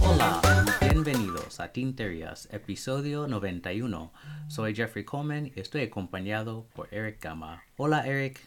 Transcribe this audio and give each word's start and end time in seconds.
Hola, 0.00 0.40
bienvenidos 0.80 1.60
a 1.60 1.72
Tinterías, 1.72 2.48
episodio 2.52 3.26
91. 3.26 4.12
Soy 4.48 4.74
Jeffrey 4.74 5.04
Coleman 5.04 5.52
y 5.54 5.60
estoy 5.60 5.82
acompañado 5.82 6.66
por 6.74 6.88
Eric 6.94 7.22
Gama. 7.22 7.62
Hola 7.76 8.06
Eric. 8.06 8.38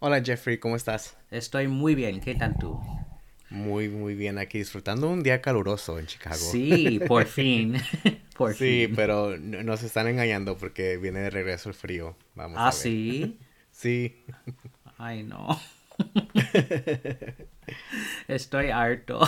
Hola 0.00 0.22
Jeffrey, 0.22 0.58
¿cómo 0.58 0.76
estás? 0.76 1.16
Estoy 1.30 1.68
muy 1.68 1.94
bien, 1.94 2.20
¿qué 2.20 2.34
tal 2.34 2.56
tú? 2.58 2.78
Muy, 3.48 3.88
muy 3.88 4.14
bien 4.14 4.38
aquí, 4.38 4.58
disfrutando 4.58 5.08
un 5.08 5.22
día 5.22 5.40
caluroso 5.40 5.98
en 5.98 6.06
Chicago. 6.06 6.36
Sí, 6.36 7.00
por 7.06 7.24
fin. 7.26 7.76
por 8.36 8.52
sí, 8.54 8.86
fin. 8.86 8.96
pero 8.96 9.36
no- 9.38 9.62
nos 9.62 9.82
están 9.82 10.08
engañando 10.08 10.56
porque 10.58 10.96
viene 10.96 11.20
de 11.20 11.30
regreso 11.30 11.68
el 11.68 11.74
frío. 11.74 12.16
Vamos 12.34 12.58
a 12.58 12.62
¿Ah, 12.62 12.64
ver. 12.66 12.74
sí? 12.74 13.38
Sí. 13.76 14.24
Ay, 14.96 15.22
no. 15.22 15.48
Estoy 18.28 18.70
harto. 18.70 19.20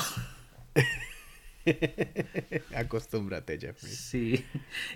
Acostúmbrate, 2.74 3.59
Jeffrey. 3.59 3.93
Sí. 3.93 4.47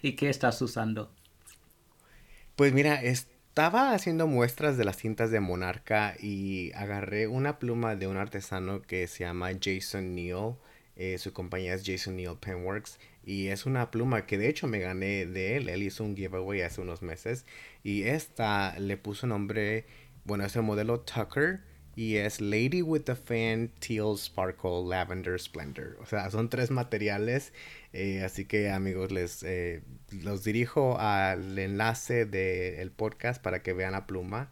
¿Y 0.01 0.13
qué 0.17 0.31
estás 0.31 0.63
usando? 0.63 1.13
Pues 2.57 2.73
mira, 2.73 3.03
estaba 3.03 3.93
haciendo 3.93 4.27
muestras 4.27 4.79
de 4.79 4.87
las 4.87 4.97
cintas 4.97 5.31
de 5.31 5.41
Monarca 5.41 6.17
y 6.19 6.73
agarré 6.73 7.27
una 7.27 7.59
pluma 7.59 7.95
de 7.95 8.07
un 8.07 8.17
artesano 8.17 8.81
que 8.81 9.07
se 9.07 9.25
llama 9.25 9.51
Jason 9.63 10.15
Neal. 10.15 10.57
Eh, 10.97 11.19
su 11.19 11.35
compañía 11.35 11.75
es 11.75 11.83
Jason 11.85 12.17
Neal 12.17 12.39
Penworks 12.39 12.99
y 13.25 13.49
es 13.49 13.67
una 13.67 13.91
pluma 13.91 14.27
que 14.27 14.39
de 14.39 14.49
hecho 14.49 14.67
me 14.67 14.79
gané 14.81 15.27
de 15.27 15.57
él. 15.57 15.69
Él 15.69 15.83
hizo 15.83 16.05
un 16.05 16.17
giveaway 16.17 16.63
hace 16.63 16.81
unos 16.81 17.03
meses 17.03 17.47
y 17.83 18.05
esta 18.05 18.79
le 18.79 18.97
puso 18.97 19.27
nombre, 19.27 19.87
bueno, 20.25 20.45
es 20.45 20.57
el 20.57 20.63
modelo 20.63 21.01
Tucker 21.01 21.61
y 21.95 22.17
es 22.17 22.41
Lady 22.41 22.83
with 22.83 23.03
the 23.03 23.15
Fan 23.15 23.71
Teal 23.81 24.17
Sparkle 24.17 24.85
Lavender 24.89 25.39
Splendor. 25.39 25.99
O 26.01 26.07
sea, 26.07 26.31
son 26.31 26.49
tres 26.49 26.71
materiales. 26.71 27.53
eh, 27.93 28.23
así 28.25 28.45
que 28.47 28.71
amigos, 28.71 29.13
les 29.13 29.43
eh, 29.43 29.83
los 30.23 30.45
dirijo 30.45 30.99
al 30.99 31.59
enlace 31.59 32.25
del 32.27 32.91
podcast 32.93 33.43
para 33.43 33.63
que 33.63 33.73
vean 33.73 33.93
la 33.93 34.07
pluma. 34.07 34.51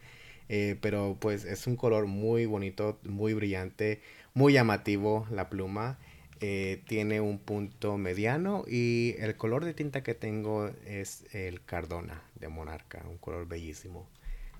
Eh, 0.49 0.77
pero 0.81 1.17
pues 1.21 1.45
es 1.45 1.67
un 1.67 1.77
color 1.77 2.07
muy 2.07 2.45
bonito, 2.47 2.99
muy 3.05 3.35
brillante, 3.35 4.01
muy 4.35 4.53
llamativo 4.53 5.27
la 5.31 5.49
pluma. 5.49 5.99
Eh, 6.43 6.83
tiene 6.87 7.21
un 7.21 7.39
punto 7.39 7.99
mediano 7.99 8.65
y 8.67 9.15
el 9.19 9.37
color 9.37 9.67
de 9.67 9.75
tinta 9.75 10.03
que 10.03 10.15
tengo 10.15 10.71
es 10.87 11.27
el 11.35 11.63
Cardona 11.63 12.23
de 12.35 12.49
Monarca, 12.49 13.05
un 13.07 13.19
color 13.19 13.47
bellísimo. 13.47 14.09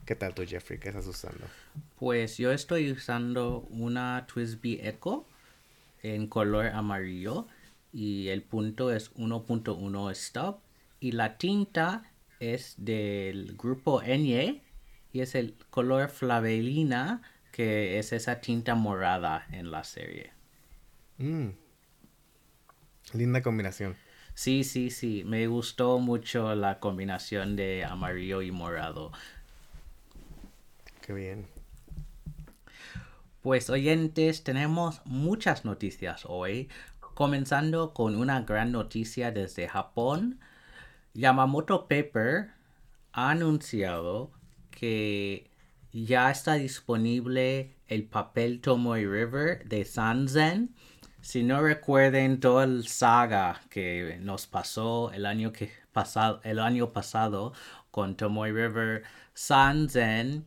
¿Qué 0.05 0.15
tal 0.15 0.35
tú, 0.35 0.43
Jeffrey? 0.47 0.79
¿Qué 0.79 0.89
estás 0.89 1.07
usando? 1.07 1.47
Pues 1.99 2.37
yo 2.37 2.53
estoy 2.53 2.93
usando 2.93 3.67
una 3.71 4.27
Twisby 4.27 4.81
Echo 4.83 5.25
en 6.03 6.27
color 6.27 6.67
amarillo 6.67 7.47
y 7.95 8.29
el 8.29 8.43
punto 8.43 8.93
es 8.93 9.15
1.1 9.15 10.11
stop 10.11 10.61
y 11.01 11.13
la 11.13 11.39
tinta 11.39 12.13
es 12.41 12.75
del 12.77 13.57
grupo 13.57 14.03
Enye 14.03 14.61
y 15.13 15.21
es 15.21 15.35
el 15.35 15.55
color 15.71 16.11
Flavelina 16.11 17.23
que 17.53 17.99
es 17.99 18.13
esa 18.13 18.41
tinta 18.43 18.75
morada 18.75 19.47
en 19.51 19.71
la 19.71 19.85
serie. 19.85 20.33
Mm. 21.19 21.49
Linda 23.13 23.43
combinación. 23.43 23.97
Sí, 24.35 24.65
sí, 24.65 24.91
sí, 24.91 25.23
me 25.27 25.47
gustó 25.47 25.99
mucho 25.99 26.55
la 26.55 26.79
combinación 26.79 27.57
de 27.57 27.85
amarillo 27.85 28.43
y 28.43 28.51
morado. 28.53 29.13
Qué 31.03 31.13
bien. 31.13 31.47
Pues 33.43 33.71
oyentes, 33.71 34.45
tenemos 34.45 35.01
muchas 35.05 35.65
noticias 35.65 36.25
hoy, 36.27 36.69
comenzando 37.15 37.93
con 37.95 38.17
una 38.17 38.43
gran 38.43 38.71
noticia 38.71 39.31
desde 39.33 39.67
Japón. 39.69 40.41
Yamamoto 41.15 41.89
Paper 41.89 42.51
ha 43.13 43.31
anunciado 43.31 44.31
que 44.71 45.51
ya 45.93 46.31
está 46.31 46.55
disponible 46.55 47.75
el 47.89 48.05
papel 48.05 48.61
Tomoe 48.61 49.07
River 49.07 49.69
de 49.69 49.85
Sanzen. 49.85 50.75
Si 51.23 51.43
no 51.43 51.61
recuerden 51.61 52.41
toda 52.41 52.65
el 52.65 52.87
saga 52.89 53.61
que 53.69 54.19
nos 54.21 54.47
pasó 54.47 55.13
el 55.13 55.27
año 55.27 55.53
que 55.53 55.71
pasado, 55.93 56.41
el 56.45 56.59
año 56.59 56.93
pasado 56.93 57.53
con 57.91 58.17
Tomoe 58.17 58.53
River, 58.53 59.03
Sanzen 59.35 60.47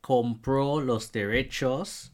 compró 0.00 0.80
los 0.80 1.12
derechos 1.12 2.12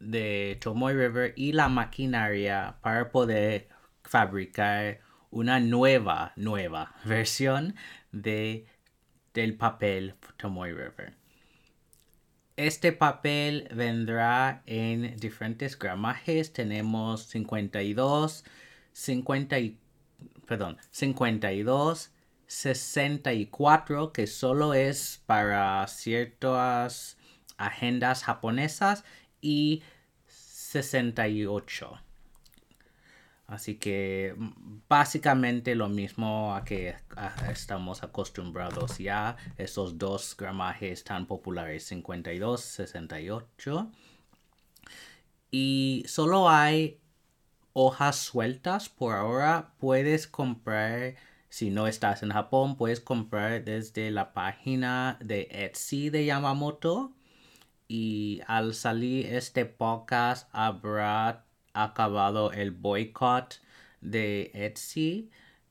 de 0.00 0.58
Tomoe 0.60 0.94
River 0.94 1.34
y 1.36 1.52
la 1.52 1.68
maquinaria 1.68 2.76
para 2.80 3.10
poder 3.10 3.68
fabricar 4.02 5.00
una 5.30 5.60
nueva, 5.60 6.32
nueva 6.36 6.94
versión 7.04 7.74
de, 8.12 8.66
del 9.34 9.56
papel 9.56 10.14
Tomoe 10.38 10.72
River. 10.72 11.17
Este 12.58 12.90
papel 12.90 13.68
vendrá 13.72 14.64
en 14.66 15.16
diferentes 15.16 15.78
gramajes. 15.78 16.52
Tenemos 16.52 17.22
52, 17.26 18.44
50 18.92 19.58
y, 19.60 19.78
perdón, 20.44 20.76
52, 20.90 22.10
64, 22.48 24.12
que 24.12 24.26
solo 24.26 24.74
es 24.74 25.22
para 25.24 25.86
ciertas 25.86 27.16
agendas 27.58 28.24
japonesas, 28.24 29.04
y 29.40 29.84
68. 30.26 32.07
Así 33.48 33.76
que 33.76 34.34
mm, 34.36 34.82
básicamente 34.88 35.74
lo 35.74 35.88
mismo 35.88 36.54
a 36.54 36.64
que 36.64 36.94
estamos 37.50 38.02
acostumbrados 38.02 38.98
ya, 38.98 39.36
esos 39.56 39.98
dos 39.98 40.36
gramajes 40.36 41.02
tan 41.02 41.26
populares, 41.26 41.84
52, 41.86 42.60
68. 42.60 43.90
Y 45.50 46.04
solo 46.06 46.50
hay 46.50 47.00
hojas 47.72 48.16
sueltas 48.16 48.90
por 48.90 49.14
ahora. 49.14 49.72
Puedes 49.78 50.26
comprar, 50.26 51.14
si 51.48 51.70
no 51.70 51.86
estás 51.86 52.22
en 52.22 52.30
Japón, 52.30 52.76
puedes 52.76 53.00
comprar 53.00 53.64
desde 53.64 54.10
la 54.10 54.34
página 54.34 55.16
de 55.22 55.48
Etsy 55.50 56.10
de 56.10 56.26
Yamamoto. 56.26 57.14
Y 57.88 58.42
al 58.46 58.74
salir 58.74 59.32
este 59.34 59.64
podcast 59.64 60.50
habrá 60.52 61.47
acabado 61.84 62.52
el 62.52 62.70
boicot 62.72 63.60
de 64.00 64.50
Etsy. 64.54 65.30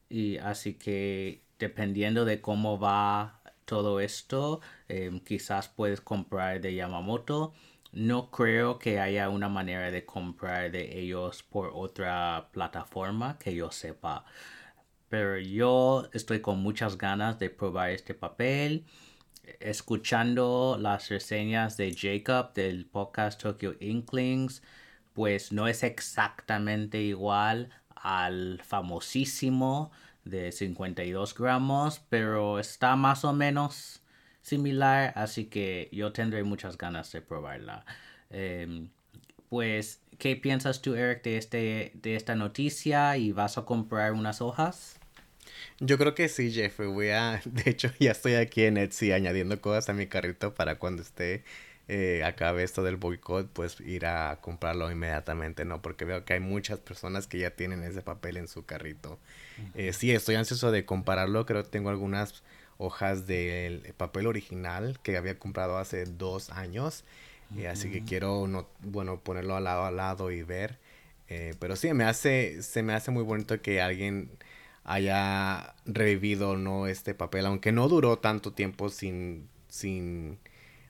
Y 0.09 0.37
así 0.37 0.75
que 0.75 1.43
dependiendo 1.59 2.25
de 2.25 2.41
cómo 2.41 2.79
va 2.79 3.41
todo 3.65 3.99
esto, 3.99 4.61
em, 4.87 5.19
quizás 5.19 5.67
puedes 5.69 6.01
comprar 6.01 6.61
de 6.61 6.75
Yamamoto. 6.75 7.53
No 7.91 8.31
creo 8.31 8.79
que 8.79 8.99
haya 8.99 9.29
una 9.29 9.49
manera 9.49 9.91
de 9.91 10.05
comprar 10.05 10.71
de 10.71 10.99
ellos 10.99 11.43
por 11.43 11.71
otra 11.73 12.49
plataforma 12.53 13.37
que 13.39 13.55
yo 13.55 13.71
sepa. 13.71 14.25
Pero 15.09 15.37
yo 15.39 16.09
estoy 16.13 16.41
con 16.41 16.59
muchas 16.61 16.97
ganas 16.97 17.39
de 17.39 17.49
probar 17.49 17.91
este 17.91 18.13
papel. 18.13 18.85
Escuchando 19.59 20.77
las 20.79 21.09
reseñas 21.09 21.77
de 21.77 21.93
Jacob 21.95 22.53
del 22.53 22.85
podcast 22.85 23.41
Tokyo 23.41 23.75
Inklings, 23.79 24.61
pues 25.17 25.51
no 25.51 25.67
es 25.67 25.81
exactamente 25.81 27.01
igual 27.01 27.71
al 27.95 28.61
famosísimo 28.63 29.91
de 30.25 30.51
52 30.51 31.33
gramos, 31.33 32.03
pero 32.07 32.59
está 32.59 32.95
más 32.95 33.25
o 33.25 33.33
menos 33.33 34.03
similar, 34.43 35.13
así 35.15 35.45
que 35.45 35.89
yo 35.91 36.11
tendré 36.11 36.43
muchas 36.43 36.77
ganas 36.77 37.11
de 37.11 37.21
probarla. 37.21 37.83
Em, 38.29 38.89
pues, 39.49 40.01
¿qué 40.19 40.35
piensas 40.35 40.83
tú, 40.83 40.93
Eric, 40.93 41.23
de, 41.23 41.37
este, 41.37 41.93
de 41.95 42.15
esta 42.15 42.35
noticia? 42.35 43.17
¿Y 43.17 43.31
vas 43.31 43.57
a 43.57 43.65
comprar 43.65 44.13
unas 44.13 44.39
hojas? 44.39 44.99
Yo 45.79 45.97
creo 45.97 46.13
que 46.13 46.29
sí, 46.29 46.51
Jeffrey. 46.51 46.89
Voy 46.89 47.09
a. 47.09 47.41
De 47.45 47.71
hecho, 47.71 47.89
ya 47.99 48.11
estoy 48.11 48.35
aquí 48.35 48.65
en 48.65 48.77
Etsy 48.77 49.13
añadiendo 49.13 49.59
cosas 49.61 49.89
a 49.89 49.93
mi 49.93 50.05
carrito 50.05 50.53
para 50.53 50.77
cuando 50.77 51.01
esté. 51.01 51.43
Eh, 51.87 52.23
acabe 52.25 52.63
esto 52.63 52.83
del 52.83 52.97
boicot, 52.97 53.49
pues 53.49 53.79
ir 53.79 54.05
a 54.05 54.39
comprarlo 54.41 54.91
inmediatamente, 54.91 55.65
¿no? 55.65 55.81
Porque 55.81 56.05
veo 56.05 56.25
que 56.25 56.33
hay 56.33 56.39
muchas 56.39 56.79
personas 56.79 57.27
que 57.27 57.39
ya 57.39 57.51
tienen 57.51 57.83
ese 57.83 58.01
papel 58.01 58.37
en 58.37 58.47
su 58.47 58.65
carrito. 58.65 59.19
Eh, 59.73 59.93
sí, 59.93 60.11
estoy 60.11 60.35
ansioso 60.35 60.71
de 60.71 60.85
compararlo. 60.85 61.45
Creo 61.45 61.63
que 61.63 61.69
tengo 61.69 61.89
algunas 61.89 62.43
hojas 62.77 63.25
del 63.27 63.93
papel 63.97 64.27
original 64.27 64.99
que 65.01 65.17
había 65.17 65.39
comprado 65.39 65.77
hace 65.77 66.05
dos 66.05 66.49
años. 66.51 67.03
eh, 67.57 67.67
así 67.67 67.89
que 67.89 68.03
quiero, 68.03 68.47
no, 68.47 68.67
bueno, 68.81 69.19
ponerlo 69.21 69.55
al 69.55 69.63
lado 69.63 69.85
a 69.85 69.91
lado 69.91 70.31
y 70.31 70.43
ver. 70.43 70.77
Eh, 71.29 71.55
pero 71.59 71.75
sí, 71.75 71.93
me 71.93 72.03
hace, 72.03 72.61
se 72.63 72.83
me 72.83 72.93
hace 72.93 73.11
muy 73.11 73.23
bonito 73.23 73.61
que 73.61 73.81
alguien 73.81 74.29
haya 74.83 75.75
revivido 75.85 76.55
no 76.57 76.87
este 76.87 77.13
papel, 77.13 77.45
aunque 77.45 77.71
no 77.71 77.89
duró 77.89 78.19
tanto 78.19 78.53
tiempo 78.53 78.89
sin, 78.89 79.49
sin, 79.67 80.39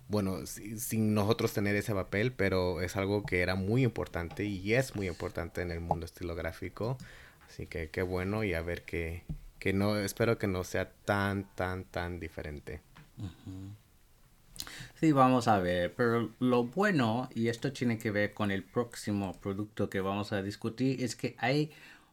bueno, 0.09 0.45
sin 0.45 1.13
nosotros 1.13 1.53
tener 1.53 1.75
ese 1.75 1.93
papel, 1.93 2.31
pero 2.31 2.81
es 2.81 2.95
algo 2.95 3.25
que 3.25 3.41
era 3.41 3.55
muy 3.55 3.83
importante 3.83 4.45
y 4.45 4.73
es 4.73 4.95
muy 4.95 5.07
importante 5.07 5.61
en 5.61 5.71
el 5.71 5.81
mundo 5.81 6.05
estilográfico. 6.05 6.97
Así 7.47 7.67
que 7.67 7.89
qué 7.89 8.01
bueno 8.01 8.43
y 8.43 8.53
a 8.53 8.61
ver 8.61 8.83
que, 8.83 9.23
que 9.59 9.73
no, 9.73 9.97
espero 9.97 10.37
que 10.37 10.47
no 10.47 10.63
sea 10.63 10.91
tan, 11.05 11.53
tan, 11.55 11.83
tan 11.85 12.19
diferente. 12.19 12.81
Sí, 14.95 15.11
vamos 15.11 15.47
a 15.47 15.59
ver, 15.59 15.93
pero 15.93 16.31
lo 16.39 16.65
bueno, 16.65 17.29
y 17.33 17.49
esto 17.49 17.71
tiene 17.71 17.97
que 17.97 18.11
ver 18.11 18.33
con 18.33 18.51
el 18.51 18.63
próximo 18.63 19.39
producto 19.39 19.89
que 19.89 20.01
vamos 20.01 20.31
a 20.33 20.41
discutir, 20.41 21.03
es 21.03 21.15
que 21.15 21.35
hay 21.37 21.71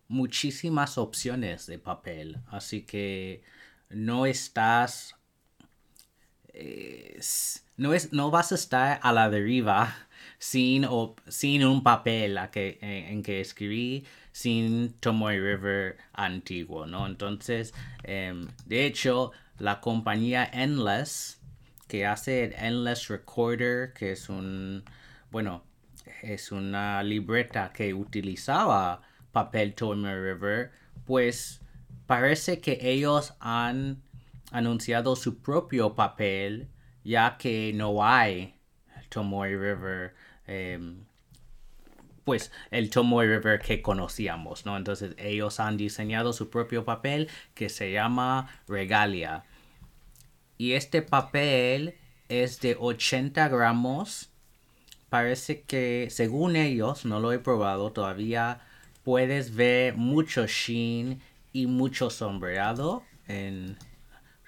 muchísimas 0.08 0.98
opciones 0.98 1.66
de 1.66 1.78
papel, 1.78 2.38
así 2.48 2.82
que 2.82 3.42
no 3.88 4.26
estás... 4.26 5.14
no, 7.76 7.94
es, 7.94 8.12
no 8.12 8.30
vas 8.30 8.52
a 8.52 8.54
estar 8.54 9.00
a 9.02 9.12
la 9.12 9.30
deriva 9.30 9.94
sin, 10.38 10.86
sin 11.28 11.64
un 11.64 11.82
papel 11.82 12.38
en, 12.54 13.22
que 13.22 13.40
escribí, 13.40 14.04
sin 14.32 14.92
Tomoe 15.00 15.38
River 15.38 15.96
antiguo, 16.12 16.86
¿no? 16.86 17.06
Entonces, 17.06 17.72
em, 18.02 18.48
de 18.66 18.86
hecho, 18.86 19.32
la 19.58 19.80
compañía 19.80 20.48
Endless 20.52 21.40
que 21.88 22.06
hace 22.06 22.44
el 22.44 22.52
Endless 22.54 23.08
Recorder, 23.08 23.92
que 23.92 24.12
es 24.12 24.28
un, 24.28 24.84
bueno, 25.30 25.64
es 26.22 26.52
una 26.52 27.02
libreta 27.02 27.72
que 27.72 27.94
utilizaba 27.94 29.02
papel 29.32 29.74
Tomoe 29.74 30.14
River, 30.14 30.72
pues 31.04 31.60
parece 32.06 32.60
que 32.60 32.78
ellos 32.82 33.34
han 33.40 34.02
anunciado 34.50 35.16
su 35.16 35.38
propio 35.40 35.94
papel, 35.94 36.68
ya 37.04 37.36
que 37.38 37.72
no 37.74 38.04
hay 38.04 38.54
Tomoe 39.10 39.56
River, 39.56 40.14
em, 40.46 41.04
pues 42.24 42.50
el 42.70 42.90
Tomoe 42.90 43.26
River 43.26 43.60
que 43.60 43.82
conocíamos, 43.82 44.66
¿no? 44.66 44.76
Entonces 44.76 45.14
ellos 45.18 45.60
han 45.60 45.76
diseñado 45.76 46.32
su 46.32 46.50
propio 46.50 46.84
papel 46.84 47.28
que 47.54 47.68
se 47.68 47.92
llama 47.92 48.48
Regalia. 48.66 49.44
Y 50.58 50.72
este 50.72 51.02
papel 51.02 51.94
es 52.28 52.60
de 52.60 52.76
80 52.78 53.48
gramos. 53.48 54.30
Parece 55.10 55.62
que, 55.62 56.08
según 56.10 56.56
ellos, 56.56 57.04
no 57.04 57.20
lo 57.20 57.32
he 57.32 57.38
probado 57.38 57.92
todavía, 57.92 58.60
puedes 59.04 59.54
ver 59.54 59.96
mucho 59.96 60.46
sheen 60.46 61.20
y 61.52 61.66
mucho 61.66 62.10
sombreado 62.10 63.04
en 63.28 63.76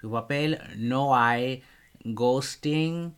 su 0.01 0.11
papel. 0.11 0.59
No 0.77 1.15
hay 1.15 1.63
ghosting. 2.03 3.13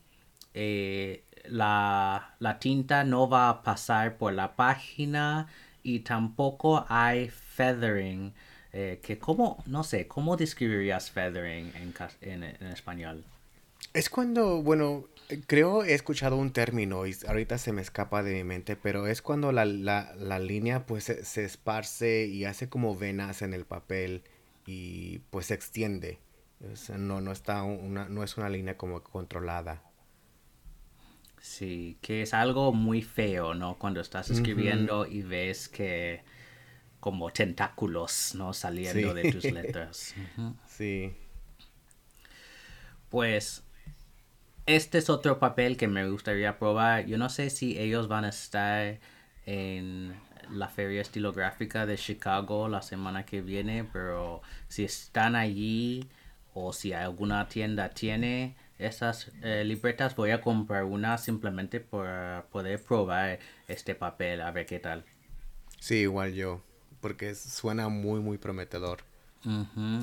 Eh, 0.53 1.23
la, 1.45 2.35
la, 2.39 2.59
tinta 2.59 3.03
no 3.03 3.29
va 3.29 3.49
a 3.49 3.63
pasar 3.63 4.17
por 4.17 4.33
la 4.33 4.55
página 4.55 5.47
y 5.83 5.99
tampoco 5.99 6.85
hay 6.89 7.29
feathering. 7.29 8.33
Eh, 8.71 8.99
que 9.01 9.17
cómo, 9.17 9.63
no 9.65 9.83
sé, 9.83 10.07
¿cómo 10.07 10.37
describirías 10.37 11.09
feathering 11.09 11.71
en, 12.21 12.43
en, 12.43 12.67
español? 12.67 13.23
Es 13.93 14.09
cuando, 14.11 14.61
bueno, 14.61 15.05
creo 15.47 15.83
he 15.83 15.95
escuchado 15.95 16.35
un 16.35 16.51
término 16.51 17.07
y 17.07 17.15
ahorita 17.27 17.57
se 17.57 17.73
me 17.73 17.81
escapa 17.81 18.21
de 18.21 18.35
mi 18.35 18.43
mente, 18.43 18.75
pero 18.75 19.07
es 19.07 19.23
cuando 19.23 19.51
la, 19.51 19.65
la, 19.65 20.13
la 20.15 20.37
línea 20.37 20.85
pues 20.85 21.05
se, 21.05 21.43
esparce 21.43 22.27
y 22.27 22.45
hace 22.45 22.69
como 22.69 22.95
venas 22.95 23.41
en 23.41 23.53
el 23.55 23.65
papel 23.65 24.21
y 24.67 25.19
pues 25.31 25.47
se 25.47 25.55
extiende. 25.55 26.19
No, 26.97 27.21
no, 27.21 27.31
está 27.31 27.63
una, 27.63 28.09
no 28.09 28.23
es 28.23 28.37
una 28.37 28.49
línea 28.49 28.77
como 28.77 29.01
controlada. 29.01 29.81
Sí, 31.41 31.97
que 32.01 32.21
es 32.21 32.33
algo 32.33 32.73
muy 32.73 33.01
feo, 33.01 33.53
¿no? 33.53 33.77
Cuando 33.77 34.01
estás 34.01 34.29
escribiendo 34.29 35.05
y 35.05 35.21
ves 35.21 35.69
que 35.69 36.21
como 36.99 37.31
tentáculos, 37.31 38.35
¿no? 38.35 38.53
Saliendo 38.53 39.13
de 39.13 39.31
tus 39.31 39.45
letras. 39.45 40.15
Sí. 40.67 41.13
Pues 43.09 43.63
este 44.65 44.99
es 44.99 45.09
otro 45.09 45.39
papel 45.39 45.77
que 45.77 45.87
me 45.87 46.07
gustaría 46.09 46.59
probar. 46.59 47.05
Yo 47.05 47.17
no 47.17 47.29
sé 47.29 47.49
si 47.49 47.79
ellos 47.79 48.07
van 48.07 48.25
a 48.25 48.29
estar 48.29 48.99
en 49.45 50.15
la 50.51 50.67
feria 50.67 51.01
estilográfica 51.01 51.85
de 51.85 51.97
Chicago 51.97 52.67
la 52.67 52.81
semana 52.81 53.25
que 53.25 53.41
viene, 53.41 53.83
pero 53.83 54.41
si 54.67 54.83
están 54.83 55.35
allí 55.35 56.07
o 56.53 56.73
si 56.73 56.93
alguna 56.93 57.47
tienda 57.47 57.89
tiene 57.89 58.55
esas 58.77 59.31
eh, 59.43 59.63
libretas, 59.65 60.15
voy 60.15 60.31
a 60.31 60.41
comprar 60.41 60.85
una 60.85 61.17
simplemente 61.17 61.79
para 61.79 62.45
poder 62.51 62.81
probar 62.83 63.39
este 63.67 63.95
papel, 63.95 64.41
a 64.41 64.51
ver 64.51 64.65
qué 64.65 64.79
tal. 64.79 65.03
Sí, 65.79 65.95
igual 65.97 66.33
yo 66.33 66.61
porque 67.01 67.35
suena 67.35 67.89
muy, 67.89 68.19
muy 68.19 68.37
prometedor. 68.37 68.99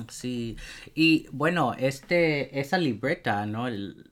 sí, 0.09 0.57
y 0.95 1.27
bueno, 1.31 1.73
este, 1.77 2.59
esa 2.59 2.77
libreta, 2.77 3.45
¿no? 3.45 3.67
El, 3.67 4.05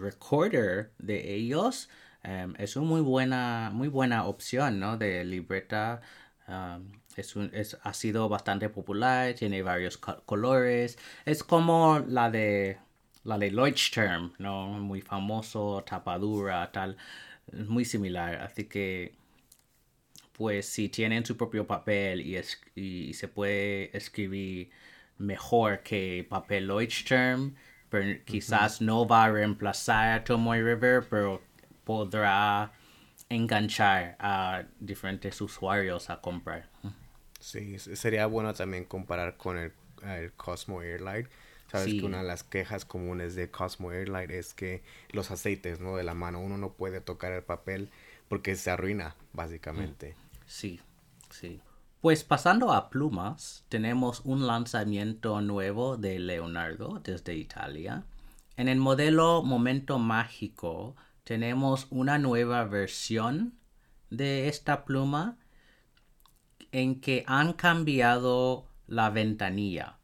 recorder 0.00 0.90
de 0.98 1.32
ellos 1.34 1.88
em, 2.24 2.54
es 2.58 2.74
una 2.74 2.88
muy 2.88 3.00
buena, 3.02 3.70
muy 3.72 3.86
buena 3.86 4.24
opción, 4.26 4.80
¿no? 4.80 4.96
De 4.96 5.24
libreta. 5.24 6.00
Um, 6.48 6.90
es 7.20 7.36
un, 7.36 7.50
es, 7.54 7.78
ha 7.82 7.94
sido 7.94 8.28
bastante 8.28 8.68
popular, 8.68 9.34
tiene 9.34 9.62
varios 9.62 9.98
colores. 9.98 10.98
Es 11.24 11.44
como 11.44 12.00
la 12.08 12.30
de 12.30 12.78
la 13.24 13.38
de 13.38 13.50
Leuchtturm, 13.50 14.32
¿no? 14.38 14.68
Muy 14.68 15.00
famoso, 15.02 15.84
tapadura, 15.86 16.70
tal. 16.72 16.96
Es 17.52 17.66
muy 17.68 17.84
similar, 17.84 18.36
así 18.36 18.64
que 18.64 19.14
pues 20.32 20.66
si 20.66 20.88
tienen 20.88 21.26
su 21.26 21.36
propio 21.36 21.66
papel 21.66 22.22
y, 22.22 22.40
y 22.74 23.12
se 23.14 23.28
puede 23.28 23.94
escribir 23.96 24.70
mejor 25.18 25.82
que 25.82 26.26
papel 26.28 26.66
Leuchtturm, 26.66 27.54
pero 27.90 28.24
quizás 28.24 28.80
no 28.80 29.06
va 29.06 29.24
a 29.24 29.30
reemplazar 29.30 30.12
a 30.12 30.24
Tomoe 30.24 30.62
River, 30.62 31.04
pero 31.10 31.42
podrá 31.84 32.72
enganchar 33.28 34.16
a 34.18 34.64
diferentes 34.78 35.40
usuarios 35.40 36.08
a 36.10 36.20
comprar. 36.20 36.68
Sí, 37.40 37.78
sería 37.78 38.26
bueno 38.26 38.54
también 38.54 38.84
comparar 38.84 39.36
con 39.36 39.58
el, 39.58 39.72
Cosmo 40.36 40.82
Airlight. 40.82 41.26
Sabes 41.70 41.94
que 41.94 42.04
una 42.04 42.18
de 42.18 42.24
las 42.24 42.42
quejas 42.42 42.84
comunes 42.84 43.34
de 43.34 43.50
Cosmo 43.50 43.92
Airlight 43.92 44.30
es 44.30 44.54
que 44.54 44.82
los 45.10 45.30
aceites, 45.30 45.78
¿no? 45.80 45.96
De 45.96 46.02
la 46.02 46.14
mano, 46.14 46.40
uno 46.40 46.58
no 46.58 46.72
puede 46.72 47.00
tocar 47.00 47.32
el 47.32 47.42
papel 47.42 47.90
porque 48.28 48.56
se 48.56 48.70
arruina, 48.70 49.14
básicamente. 49.32 50.16
Sí, 50.46 50.80
sí. 51.30 51.60
Pues 52.00 52.24
pasando 52.24 52.72
a 52.72 52.88
plumas, 52.88 53.64
tenemos 53.68 54.22
un 54.24 54.46
lanzamiento 54.46 55.40
nuevo 55.42 55.96
de 55.96 56.18
Leonardo 56.18 57.00
desde 57.04 57.34
Italia. 57.34 58.04
En 58.56 58.68
el 58.68 58.78
modelo 58.78 59.42
Momento 59.42 59.98
Mágico 59.98 60.96
tenemos 61.24 61.86
una 61.90 62.18
nueva 62.18 62.64
versión 62.64 63.54
de 64.10 64.48
esta 64.48 64.84
pluma 64.84 65.36
en 66.72 67.00
que 67.00 67.24
han 67.26 67.52
cambiado 67.52 68.66
la 68.86 69.10
ventanilla. 69.10 69.98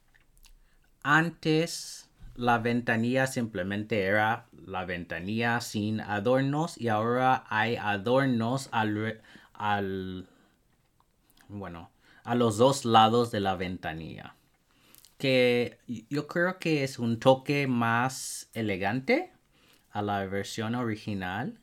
Antes 1.02 2.10
la 2.34 2.58
ventanilla 2.58 3.26
simplemente 3.26 4.02
era 4.02 4.46
la 4.66 4.84
ventanilla 4.84 5.60
sin 5.60 6.00
adornos 6.00 6.78
y 6.78 6.88
ahora 6.88 7.44
hay 7.48 7.76
adornos 7.76 8.68
al, 8.72 10.28
bueno, 11.48 11.90
a 12.24 12.34
los 12.34 12.58
dos 12.58 12.84
lados 12.84 13.30
de 13.30 13.40
la 13.40 13.56
ventanilla. 13.56 14.34
Que 15.18 15.78
yo 16.10 16.26
creo 16.26 16.58
que 16.58 16.84
es 16.84 16.98
un 16.98 17.18
toque 17.18 17.66
más 17.66 18.50
elegante 18.52 19.32
a 19.96 20.02
la 20.02 20.26
versión 20.26 20.74
original. 20.74 21.58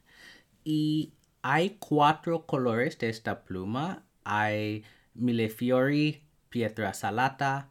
Y 0.63 1.13
hay 1.43 1.77
cuatro 1.77 2.47
colores 2.47 2.97
de 2.97 3.09
esta 3.09 3.43
pluma. 3.43 4.03
Hay 4.25 4.83
Millefiori, 5.13 6.23
Pietra 6.49 6.93
Salata, 6.93 7.69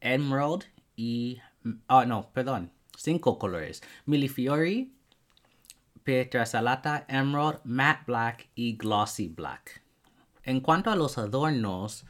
Emerald 0.00 0.64
y... 0.96 1.40
Oh, 1.88 2.04
no, 2.04 2.30
perdón. 2.32 2.72
Cinco 2.96 3.38
colores. 3.38 3.82
Millefiori, 4.06 4.94
Pietra 6.04 6.46
Salata, 6.46 7.04
Emerald, 7.08 7.60
Matte 7.64 8.04
Black 8.06 8.48
y 8.54 8.76
Glossy 8.76 9.28
Black. 9.28 9.82
En 10.44 10.60
cuanto 10.60 10.90
a 10.90 10.96
los 10.96 11.18
adornos, 11.18 12.06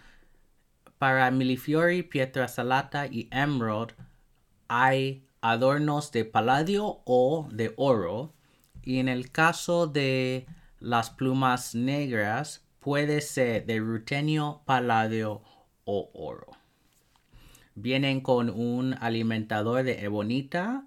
para 0.98 1.30
Milifiori, 1.30 2.02
Pietra 2.02 2.48
Salata 2.48 3.06
y 3.06 3.28
Emerald 3.30 3.94
hay 4.68 5.26
adornos 5.40 6.10
de 6.12 6.24
paladio 6.24 7.02
o 7.04 7.48
de 7.50 7.72
oro. 7.76 8.34
Y 8.82 8.98
en 8.98 9.08
el 9.08 9.30
caso 9.30 9.86
de 9.86 10.46
las 10.78 11.10
plumas 11.10 11.74
negras, 11.74 12.65
puede 12.86 13.20
ser 13.20 13.66
de 13.66 13.80
rutenio, 13.80 14.62
paladio 14.64 15.42
o 15.86 16.08
oro. 16.14 16.52
Vienen 17.74 18.20
con 18.20 18.48
un 18.48 18.94
alimentador 19.00 19.82
de 19.82 20.04
ebonita 20.04 20.86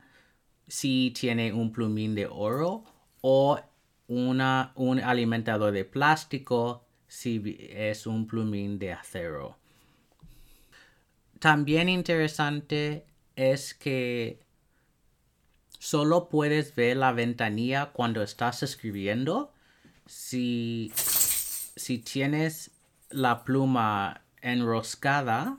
si 0.69 1.11
tiene 1.11 1.51
un 1.51 1.73
plumín 1.73 2.15
de 2.15 2.25
oro 2.25 2.85
o 3.19 3.59
una, 4.07 4.71
un 4.75 5.01
alimentador 5.01 5.73
de 5.73 5.83
plástico 5.83 6.85
si 7.09 7.57
es 7.69 8.07
un 8.07 8.27
plumín 8.27 8.79
de 8.79 8.93
acero. 8.93 9.57
También 11.39 11.89
interesante 11.89 13.07
es 13.35 13.73
que 13.73 14.39
solo 15.79 16.29
puedes 16.29 16.73
ver 16.75 16.95
la 16.95 17.11
ventanilla 17.11 17.87
cuando 17.91 18.23
estás 18.23 18.63
escribiendo. 18.63 19.51
Si, 20.05 20.93
si 21.79 21.99
tienes 21.99 22.71
la 23.09 23.43
pluma 23.43 24.21
enroscada, 24.41 25.57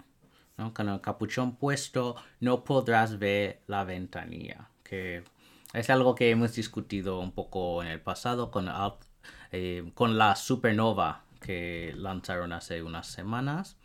con 0.75 0.91
el 0.91 1.00
capuchón 1.00 1.57
puesto, 1.57 2.17
no 2.41 2.65
podrás 2.65 3.19
ver 3.19 3.62
la 3.67 3.85
ventanilla. 3.85 4.69
Que 4.83 5.25
es 5.73 5.89
algo 5.89 6.15
que 6.15 6.31
hemos 6.31 6.55
discutido 6.55 7.21
un 7.21 7.33
poco 7.33 7.83
en 7.83 7.89
el 7.89 8.00
pasado 8.00 8.50
con, 8.50 8.69
eh, 9.53 9.91
con 9.95 10.19
la 10.19 10.37
supernova 10.37 11.25
que 11.41 11.95
lanzaron 11.97 12.53
hace 12.53 12.83
unas 12.83 13.07
semanas. 13.07 13.79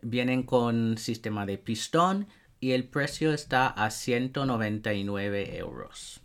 Vienen 0.00 0.44
con 0.44 0.98
sistema 0.98 1.46
de 1.46 1.58
pistón 1.58 2.28
y 2.60 2.72
el 2.72 2.84
precio 2.84 3.32
está 3.32 3.66
a 3.66 3.90
199 3.90 5.58
euros. 5.58 6.20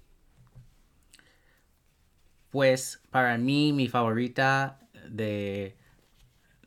Pues 2.51 3.01
para 3.09 3.39
mí 3.39 3.73
mi 3.73 3.87
favorita 3.87 4.81
de, 5.09 5.77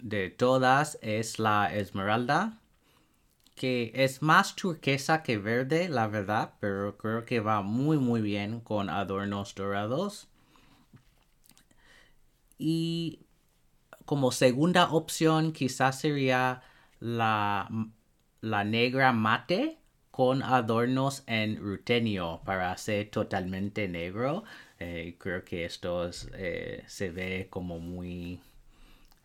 de 0.01 0.31
todas 0.31 0.99
es 1.03 1.39
la 1.39 1.75
Esmeralda, 1.75 2.61
que 3.55 3.93
es 3.95 4.23
más 4.23 4.57
turquesa 4.57 5.23
que 5.23 5.39
verde, 5.39 5.89
la 5.89 6.09
verdad, 6.09 6.55
pero 6.61 6.97
creo 6.97 7.25
que 7.25 7.41
va 7.41 7.63
muy 7.63 7.99
muy 7.99 8.21
bien 8.21 8.61
con 8.61 8.91
adornos 8.91 9.55
dorados. 9.55 10.29
Y 12.59 13.21
como 14.05 14.33
segunda 14.33 14.91
opción 14.91 15.53
quizás 15.53 16.01
sería 16.01 16.63
la, 17.01 17.69
la 18.41 18.65
negra 18.65 19.13
mate 19.13 19.79
con 20.11 20.43
adornos 20.43 21.25
en 21.27 21.57
rutenio 21.57 22.41
para 22.45 22.71
hacer 22.73 23.11
totalmente 23.11 23.89
negro. 23.89 24.45
Eh, 24.87 25.17
creo 25.19 25.43
que 25.45 25.65
esto 25.65 26.11
eh, 26.35 26.85
se 26.87 27.11
ve 27.11 27.47
como 27.49 27.79
muy, 27.79 28.39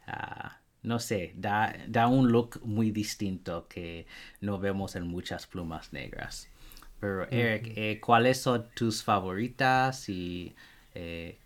ah, 0.07 0.57
no 0.83 0.99
sé, 0.99 1.33
da, 1.35 1.75
da, 1.85 2.07
un 2.07 2.31
look 2.31 2.61
muy 2.63 2.91
distinto 2.91 3.67
que 3.67 4.07
no 4.39 4.57
vemos 4.57 4.95
en 4.95 5.05
muchas 5.05 5.47
plumas 5.47 5.91
negras. 5.91 6.47
Pero 7.01 7.29
Eric, 7.29 7.73
eh, 7.75 7.99
¿cuáles 7.99 8.39
son 8.39 8.67
tus 8.73 9.03
favoritas 9.03 10.07
y 10.07 10.55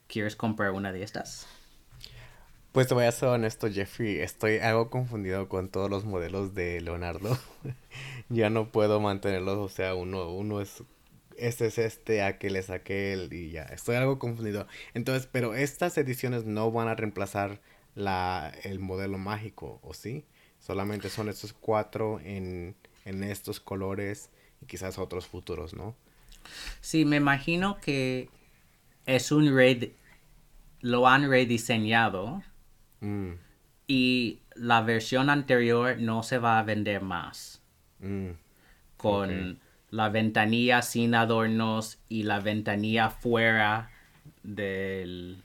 quieres 0.08 0.36
comprar 0.36 0.72
una 0.72 0.91
de 0.91 1.01
estas? 1.01 1.48
Pues 2.72 2.88
te 2.88 2.93
voy 2.93 3.05
a 3.05 3.12
ser 3.12 3.29
honesto, 3.29 3.67
Jeffrey. 3.70 4.20
Estoy 4.20 4.58
algo 4.58 4.91
confundido 4.91 5.50
con 5.50 5.70
todos 5.70 5.89
los 5.89 6.05
modelos 6.05 6.53
de 6.53 6.82
Leonardo. 6.82 7.38
ya 8.29 8.51
no 8.51 8.72
puedo 8.72 9.00
mantenerlos, 9.00 9.58
o 9.58 9.70
sea, 9.70 9.96
uno, 9.96 10.29
uno 10.29 10.62
es. 10.62 10.84
Este 11.43 11.67
es 11.67 11.77
este, 11.77 12.23
aquel 12.23 12.55
es 12.55 12.69
aquel, 12.69 13.31
y 13.33 13.51
ya. 13.51 13.63
Estoy 13.63 13.95
algo 13.95 14.19
confundido. 14.19 14.67
Entonces, 14.93 15.27
pero 15.31 15.55
estas 15.55 15.97
ediciones 15.97 16.45
no 16.45 16.71
van 16.71 16.88
a 16.88 16.95
reemplazar 16.95 17.62
la, 17.95 18.53
el 18.63 18.79
modelo 18.79 19.17
mágico, 19.17 19.79
¿o 19.83 19.93
sí? 19.93 20.25
Solamente 20.59 21.09
son 21.09 21.29
estos 21.29 21.53
cuatro 21.53 22.19
en, 22.23 22.75
en 23.05 23.23
estos 23.23 23.59
colores 23.59 24.29
y 24.62 24.65
quizás 24.65 24.97
otros 24.97 25.27
futuros, 25.27 25.73
¿no? 25.73 25.95
Sí, 26.81 27.05
me 27.05 27.17
imagino 27.17 27.79
que 27.79 28.29
es 29.05 29.31
un 29.31 29.55
red. 29.55 29.89
Lo 30.81 31.07
han 31.07 31.29
rediseñado 31.29 32.43
Mm. 33.03 33.33
Y 33.85 34.39
la 34.55 34.81
versión 34.81 35.29
anterior 35.29 35.97
no 36.00 36.23
se 36.23 36.38
va 36.38 36.57
a 36.57 36.63
vender 36.63 37.01
más. 37.01 37.62
Mm. 38.00 38.29
Con 38.95 39.59
la 39.93 40.09
ventanilla 40.09 40.81
sin 40.81 41.13
adornos 41.13 42.00
y 42.09 42.23
la 42.23 42.39
ventanilla 42.39 43.12
fuera 43.12 43.91
del, 44.41 45.43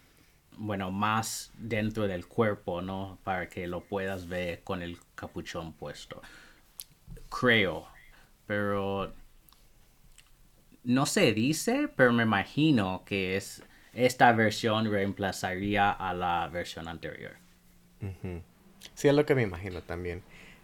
bueno, 0.56 0.90
más 0.90 1.52
dentro 1.58 2.08
del 2.08 2.26
cuerpo, 2.26 2.80
¿no? 2.80 3.18
Para 3.24 3.50
que 3.50 3.66
lo 3.66 3.84
puedas 3.84 4.26
ver 4.26 4.62
con 4.64 4.80
el 4.80 4.96
capuchón 5.14 5.74
puesto. 5.74 6.22
Creo, 7.28 7.88
pero 8.46 9.12
no 10.82 11.04
se 11.04 11.34
dice, 11.34 11.90
pero 11.94 12.14
me 12.14 12.22
imagino 12.22 13.02
que 13.04 13.36
es 13.36 13.62
esta 13.92 14.32
versión 14.32 14.90
reemplazaría 14.90 15.90
a 15.90 16.14
la 16.14 16.48
versión 16.48 16.88
anterior. 16.88 17.36
Sí, 18.94 19.08
es 19.08 19.14
lo 19.14 19.26
que 19.26 19.34
me 19.34 19.42
imagino 19.42 19.82
también. 19.82 20.22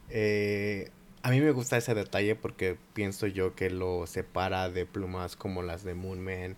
Eh, 0.08 0.90
a 1.24 1.30
mí 1.30 1.40
me 1.40 1.52
gusta 1.52 1.78
ese 1.78 1.94
detalle 1.94 2.36
porque 2.36 2.76
pienso 2.92 3.26
yo 3.26 3.54
que 3.54 3.70
lo 3.70 4.06
separa 4.06 4.68
de 4.68 4.84
plumas 4.84 5.36
como 5.36 5.62
las 5.62 5.82
de 5.82 5.94
Moonman 5.94 6.54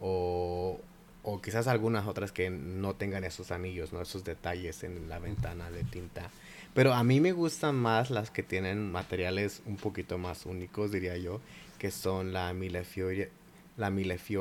o, 0.00 0.80
o 1.22 1.40
quizás 1.40 1.68
algunas 1.68 2.08
otras 2.08 2.32
que 2.32 2.50
no 2.50 2.96
tengan 2.96 3.22
esos 3.22 3.52
anillos, 3.52 3.92
¿no? 3.92 4.02
Esos 4.02 4.24
detalles 4.24 4.82
en 4.82 5.08
la 5.08 5.20
ventana 5.20 5.70
de 5.70 5.84
tinta. 5.84 6.30
Pero 6.74 6.94
a 6.94 7.04
mí 7.04 7.20
me 7.20 7.30
gustan 7.30 7.76
más 7.76 8.10
las 8.10 8.32
que 8.32 8.42
tienen 8.42 8.90
materiales 8.90 9.62
un 9.66 9.76
poquito 9.76 10.18
más 10.18 10.46
únicos, 10.46 10.90
diría 10.90 11.16
yo, 11.16 11.40
que 11.78 11.92
son 11.92 12.32
la 12.32 12.52
Millefiori, 12.52 13.28
la 13.76 13.90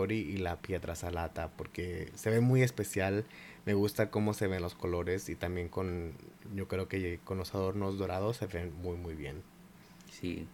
y 0.10 0.38
la 0.38 0.56
Pietra 0.56 0.96
Salata, 0.96 1.50
porque 1.56 2.12
se 2.16 2.32
ve 2.32 2.42
muy 2.42 2.64
especial 2.64 3.26
me 3.68 3.74
gusta 3.74 4.10
cómo 4.10 4.34
se 4.34 4.48
ven 4.48 4.62
los 4.62 4.76
colores 4.76 5.28
y 5.28 5.36
también 5.36 5.68
con, 5.68 6.14
yo 6.56 6.70
creo 6.70 6.88
que 6.88 7.20
con 7.26 7.38
los 7.38 7.54
adornos 7.54 7.98
dorados 7.98 8.38
se 8.38 8.48
ven 8.48 8.74
muy 8.82 8.96
muy 8.96 9.14
bien. 9.14 9.44
Sí, 10.12 10.48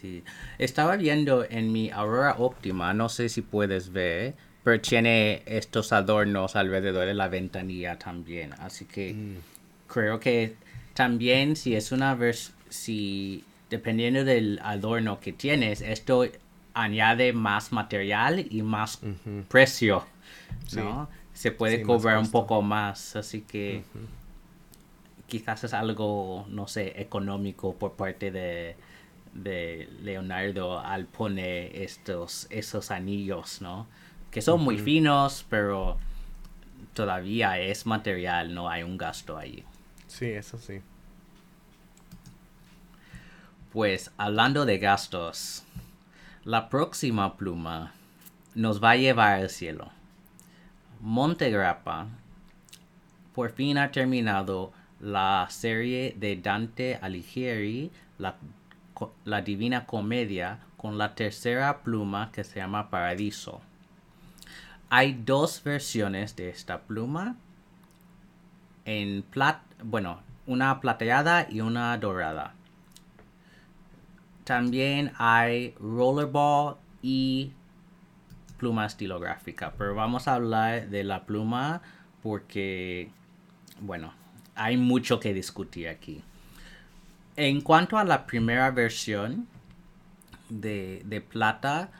sí. 0.00 0.22
Estaba 0.58 0.96
viendo 0.96 1.44
en 1.48 1.72
mi 1.72 1.90
Aurora 1.90 2.36
Óptima, 2.38 2.94
no 2.94 3.08
sé 3.08 3.28
si 3.28 3.42
puedes 3.42 3.92
ver, 3.92 4.34
pero 4.64 4.80
tiene 4.80 5.42
estos 5.46 5.92
adornos 5.92 6.56
alrededor 6.56 7.06
de 7.06 7.14
la 7.14 7.28
ventanilla 7.28 7.98
también. 7.98 8.52
Así 8.54 8.84
que 8.84 9.14
mm. 9.14 9.36
creo 9.86 10.20
que 10.20 10.54
también 10.94 11.56
si 11.56 11.74
es 11.74 11.92
una 11.92 12.14
versión, 12.14 12.56
si 12.68 13.44
dependiendo 13.68 14.24
del 14.24 14.60
adorno 14.62 15.20
que 15.20 15.32
tienes, 15.32 15.80
esto 15.80 16.26
añade 16.74 17.32
más 17.32 17.72
material 17.72 18.46
y 18.50 18.62
más 18.62 19.00
precio, 19.48 20.04
¿no? 20.74 21.08
se 21.32 21.52
puede 21.52 21.82
cobrar 21.82 22.18
un 22.18 22.30
poco 22.30 22.60
más, 22.60 23.16
así 23.16 23.40
que 23.40 23.82
quizás 25.26 25.64
es 25.64 25.72
algo, 25.72 26.44
no 26.48 26.66
sé, 26.66 27.00
económico 27.00 27.74
por 27.74 27.92
parte 27.92 28.30
de, 28.30 28.76
de 29.32 29.88
Leonardo 30.02 30.80
al 30.80 31.06
poner 31.06 31.74
estos, 31.76 32.46
esos 32.50 32.90
anillos, 32.90 33.60
¿no? 33.60 33.86
Que 34.30 34.42
son 34.42 34.62
muy 34.62 34.78
finos, 34.78 35.44
pero 35.48 35.98
todavía 36.94 37.58
es 37.58 37.86
material, 37.86 38.54
no 38.54 38.68
hay 38.68 38.82
un 38.82 38.96
gasto 38.96 39.36
ahí. 39.36 39.64
Sí, 40.06 40.26
eso 40.26 40.58
sí. 40.58 40.80
Pues 43.72 44.10
hablando 44.16 44.66
de 44.66 44.78
gastos, 44.78 45.64
la 46.44 46.68
próxima 46.68 47.36
pluma 47.36 47.92
nos 48.54 48.82
va 48.82 48.92
a 48.92 48.96
llevar 48.96 49.40
al 49.40 49.50
cielo. 49.50 49.90
Montegrappa 51.00 52.08
por 53.34 53.52
fin 53.52 53.78
ha 53.78 53.90
terminado 53.90 54.72
la 55.00 55.46
serie 55.50 56.14
de 56.18 56.36
Dante 56.36 56.98
Alighieri, 57.00 57.90
la, 58.18 58.36
la 59.24 59.42
Divina 59.42 59.86
Comedia, 59.86 60.60
con 60.76 60.98
la 60.98 61.14
tercera 61.14 61.82
pluma 61.82 62.30
que 62.32 62.44
se 62.44 62.60
llama 62.60 62.90
Paradiso. 62.90 63.60
Hay 64.88 65.12
dos 65.12 65.62
versiones 65.62 66.36
de 66.36 66.48
esta 66.48 66.80
pluma. 66.80 67.36
En 68.84 69.22
plat, 69.22 69.60
bueno, 69.82 70.20
una 70.46 70.80
plateada 70.80 71.46
y 71.48 71.60
una 71.60 71.96
dorada. 71.98 72.54
También 74.44 75.12
hay 75.18 75.74
rollerball 75.78 76.76
y 77.02 77.52
pluma 78.56 78.86
estilográfica, 78.86 79.72
pero 79.78 79.94
vamos 79.94 80.28
a 80.28 80.34
hablar 80.34 80.88
de 80.88 81.04
la 81.04 81.24
pluma 81.24 81.82
porque, 82.22 83.10
bueno, 83.80 84.12
hay 84.54 84.76
mucho 84.76 85.20
que 85.20 85.32
discutir 85.32 85.88
aquí. 85.88 86.22
En 87.36 87.60
cuanto 87.60 87.96
a 87.98 88.04
la 88.04 88.26
primera 88.26 88.70
versión 88.70 89.46
de, 90.48 91.24
plata, 91.30 91.90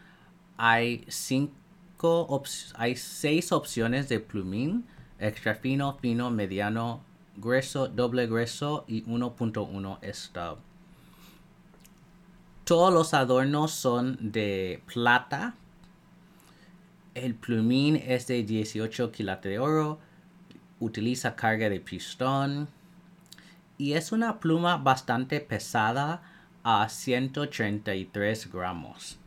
hay 0.56 1.04
cinco 1.08 2.42
hay 2.76 2.96
seis 2.96 3.52
opciones 3.52 4.08
de 4.08 4.20
plumín, 4.20 4.87
extra 5.18 5.54
fino, 5.54 5.99
fino, 6.00 6.30
mediano, 6.30 7.02
grueso, 7.37 7.88
doble 7.88 8.26
grueso 8.26 8.84
y 8.88 9.02
1.1 9.04 9.99
stub. 10.12 10.58
Todos 12.64 12.94
los 12.94 13.14
adornos 13.14 13.72
son 13.72 14.16
de 14.20 14.82
plata 14.87 15.54
El 17.14 17.34
plumín 17.34 17.96
es 17.96 18.28
de 18.28 18.44
18 18.44 19.10
quilates 19.10 19.50
de 19.50 19.58
oro. 19.58 19.99
Utiliza 20.78 21.34
carga 21.34 21.68
de 21.68 21.80
pistón. 21.80 22.68
Y 23.80 23.94
es 23.94 24.12
una 24.12 24.40
pluma 24.40 24.76
bastante 24.76 25.40
pesada 25.40 26.20
a 26.62 26.87
133 26.90 28.52
gramos. 28.52 29.18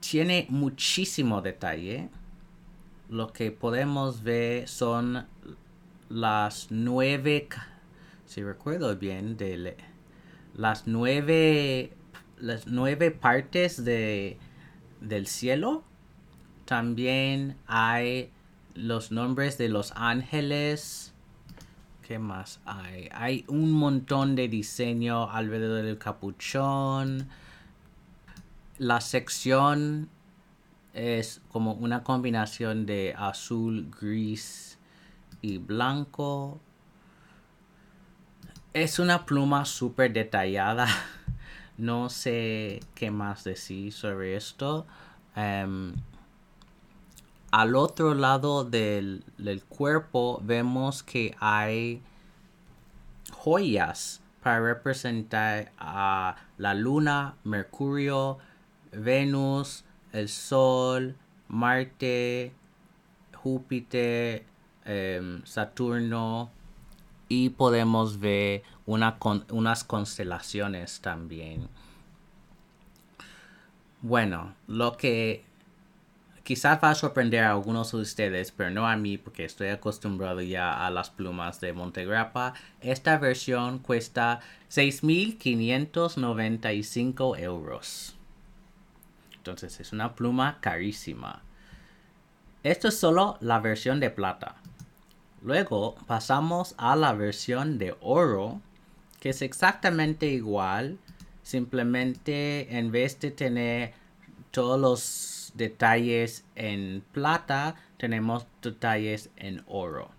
Tiene 0.00 0.46
muchísimo 0.48 1.42
detalle. 1.42 2.08
Lo 3.10 3.30
que 3.30 3.50
podemos 3.50 4.22
ver 4.22 4.66
son 4.66 5.26
las 6.08 6.68
nueve, 6.70 7.50
si 8.24 8.42
recuerdo 8.42 8.96
bien, 8.96 9.36
de 9.36 9.76
las 10.54 10.86
nueve, 10.86 11.92
las 12.38 12.66
nueve 12.66 13.10
partes 13.10 13.84
de, 13.84 14.38
del 15.02 15.26
cielo. 15.26 15.84
También 16.64 17.58
hay 17.66 18.30
los 18.72 19.12
nombres 19.12 19.58
de 19.58 19.68
los 19.68 19.92
ángeles. 19.96 21.07
¿Qué 22.08 22.18
más 22.18 22.58
hay? 22.64 23.10
Hay 23.12 23.44
un 23.48 23.70
montón 23.70 24.34
de 24.34 24.48
diseño 24.48 25.30
alrededor 25.30 25.84
del 25.84 25.98
capuchón. 25.98 27.28
La 28.78 29.02
sección 29.02 30.08
es 30.94 31.42
como 31.52 31.74
una 31.74 32.04
combinación 32.04 32.86
de 32.86 33.14
azul, 33.14 33.94
gris 34.00 34.78
y 35.42 35.58
blanco. 35.58 36.62
Es 38.72 38.98
una 38.98 39.26
pluma 39.26 39.66
súper 39.66 40.14
detallada. 40.14 40.86
No 41.76 42.08
sé 42.08 42.80
qué 42.94 43.10
más 43.10 43.44
decir 43.44 43.92
sobre 43.92 44.34
esto. 44.34 44.86
Em, 45.36 45.92
al 47.50 47.76
otro 47.76 48.14
lado 48.14 48.64
del, 48.64 49.24
cuerpo 49.68 50.40
vemos 50.44 51.02
que 51.02 51.34
hay 51.40 52.02
joyas 53.32 54.20
para 54.42 54.60
representar 54.60 55.72
a 55.78 56.36
la 56.58 56.74
luna, 56.74 57.36
Mercurio, 57.44 58.38
Venus, 58.92 59.84
el 60.12 60.28
Sol, 60.28 61.16
Marte, 61.48 62.52
Júpiter, 63.34 64.44
em, 64.84 65.44
Saturno 65.44 66.50
y 67.28 67.50
podemos 67.50 68.18
ver 68.18 68.62
una 68.86 69.16
unas 69.50 69.84
constelaciones 69.84 71.00
también. 71.00 71.68
Bueno, 74.00 74.54
lo 74.66 74.96
que 74.96 75.47
quizás 76.48 76.80
va 76.82 76.88
a 76.88 76.94
sorprender 76.94 77.44
a 77.44 77.50
algunos 77.50 77.92
de 77.92 77.98
ustedes, 77.98 78.52
pero 78.52 78.70
no 78.70 78.88
a 78.88 78.96
mí 78.96 79.18
porque 79.18 79.44
estoy 79.44 79.68
acostumbrado 79.68 80.40
ya 80.40 80.86
a 80.86 80.90
las 80.90 81.10
plumas 81.10 81.60
de 81.60 81.74
Montegrappa. 81.74 82.54
Esta 82.80 83.18
versión 83.18 83.80
cuesta 83.80 84.40
6.595 84.70 87.38
euros. 87.38 88.16
Entonces 89.36 89.78
es 89.78 89.92
una 89.92 90.14
pluma 90.14 90.56
carísima. 90.62 91.42
Esto 92.62 92.88
es 92.88 92.98
solo 92.98 93.36
la 93.42 93.60
versión 93.60 94.00
de 94.00 94.08
plata. 94.08 94.56
Luego 95.42 95.96
pasamos 96.06 96.74
a 96.78 96.96
la 96.96 97.12
versión 97.12 97.76
de 97.76 97.94
oro, 98.00 98.62
que 99.20 99.28
es 99.28 99.42
exactamente 99.42 100.28
igual. 100.28 100.96
Simplemente 101.42 102.78
en 102.78 102.90
vez 102.90 103.20
de 103.20 103.32
tener 103.32 103.92
todos 104.50 104.80
los 104.80 105.02
detalles 105.56 106.44
en 106.54 107.04
plata, 107.12 107.76
tenemos 107.96 108.46
detalles 108.62 109.30
en 109.36 109.62
oro. 109.66 110.10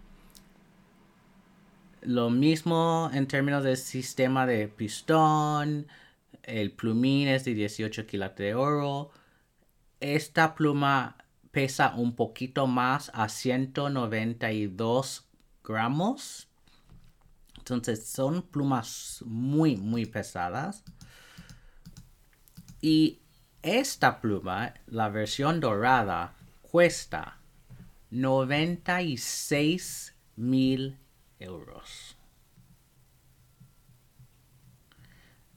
Lo 2.01 2.29
mismo 2.29 3.09
en 3.13 3.27
términos 3.27 3.63
del 3.63 3.77
sistema 3.77 4.45
de 4.45 4.67
pistón. 4.67 5.87
El 6.43 6.71
plumín 6.71 7.27
es 7.27 7.43
de 7.45 7.53
18 7.53 8.07
quilates 8.07 8.37
de 8.37 8.55
oro 8.55 9.11
esta 9.99 10.55
pluma 10.55 11.17
pesa 11.51 11.93
un 11.95 12.15
poquito 12.15 12.67
más 12.67 13.11
a 13.13 13.27
192 13.29 15.25
gramos. 15.63 16.47
Entonces 17.57 18.07
son 18.07 18.43
plumas 18.43 19.23
muy, 19.25 19.75
muy 19.75 20.05
pesadas. 20.05 20.83
Y 22.81 23.18
esta 23.63 24.21
pluma, 24.21 24.73
la 24.87 25.09
versión 25.09 25.59
dorada, 25.59 26.35
cuesta 26.61 27.39
96 28.11 30.15
mil 30.35 30.97
euros. 31.39 32.15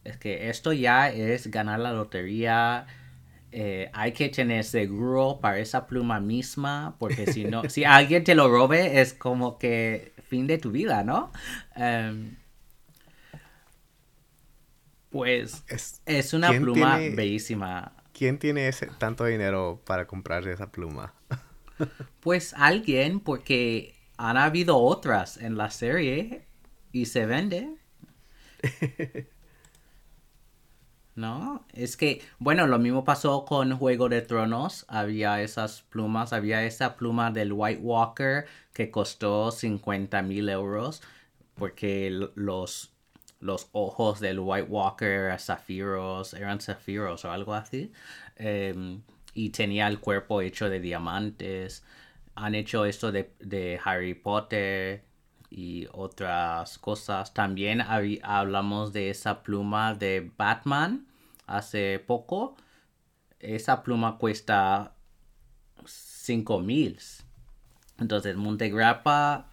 Es 0.04 0.16
que 0.16 0.48
esto 0.48 0.72
ya 0.72 1.10
es 1.10 1.50
ganar 1.50 1.78
la 1.78 1.92
lotería 1.92 2.86
eh, 3.54 3.90
hay 3.92 4.12
que 4.12 4.30
tener 4.30 4.64
seguro 4.64 5.38
para 5.42 5.58
esa 5.58 5.86
pluma 5.86 6.20
misma, 6.20 6.96
porque 6.98 7.30
si 7.30 7.44
no, 7.44 7.68
si 7.68 7.84
alguien 7.84 8.24
te 8.24 8.34
lo 8.34 8.48
robe, 8.48 9.02
es 9.02 9.12
como 9.12 9.58
que 9.58 10.12
fin 10.26 10.46
de 10.46 10.56
tu 10.56 10.70
vida, 10.70 11.04
¿no? 11.04 11.30
Em, 11.76 12.36
pues 15.12 15.64
es, 16.06 16.32
una 16.32 16.50
pluma 16.50 16.96
bellísima. 16.96 17.92
¿Quién 18.12 18.38
tiene 18.38 18.68
ese 18.68 18.86
tanto 18.98 19.24
dinero 19.24 19.80
para 19.86 20.06
comprar 20.06 20.48
esa 20.48 20.72
pluma? 20.72 21.14
pues 22.20 22.54
alguien, 22.54 23.20
porque 23.20 23.94
han 24.16 24.36
habido 24.36 24.78
otras 24.78 25.36
en 25.36 25.56
la 25.56 25.70
serie 25.70 26.46
y 26.90 27.06
se 27.06 27.26
vende. 27.26 27.76
¿no? 31.14 31.66
Es 31.72 31.96
que, 31.96 32.22
bueno, 32.38 32.66
lo 32.66 32.78
mismo 32.78 33.04
pasó 33.04 33.44
con 33.44 33.76
Juego 33.76 34.08
de 34.08 34.22
Tronos. 34.22 34.86
Había 34.88 35.42
esas 35.42 35.82
plumas, 35.82 36.32
había 36.32 36.64
esa 36.64 36.96
pluma 36.96 37.30
del 37.30 37.52
White 37.52 37.80
Walker 37.82 38.46
que 38.72 38.90
costó 38.90 39.50
50 39.50 40.22
mil 40.22 40.48
euros 40.48 41.02
porque 41.54 42.10
los, 42.34 42.91
los 43.42 43.68
ojos 43.72 44.20
del 44.20 44.38
White 44.38 44.68
Walker 44.70 45.38
zafiros, 45.38 46.32
eran 46.34 46.60
zafiros 46.60 47.24
o 47.24 47.32
algo 47.32 47.54
así. 47.54 47.92
Em, 48.36 49.02
y 49.34 49.50
tenía 49.50 49.88
el 49.88 49.98
cuerpo 50.00 50.40
hecho 50.40 50.70
de 50.70 50.80
diamantes. 50.80 51.84
Han 52.36 52.54
hecho 52.54 52.84
esto 52.86 53.12
de, 53.12 53.34
de 53.40 53.80
Harry 53.84 54.14
Potter 54.14 55.04
y 55.50 55.88
otras 55.92 56.78
cosas. 56.78 57.34
También 57.34 57.82
hablamos 58.22 58.92
de 58.92 59.10
esa 59.10 59.42
pluma 59.42 59.94
de 59.94 60.30
Batman 60.36 61.06
hace 61.46 61.98
poco. 62.06 62.56
Esa 63.40 63.82
pluma 63.82 64.18
cuesta 64.18 64.94
5 65.84 66.60
mil. 66.60 66.98
Entonces 67.98 68.36
Montegrappa 68.36 69.51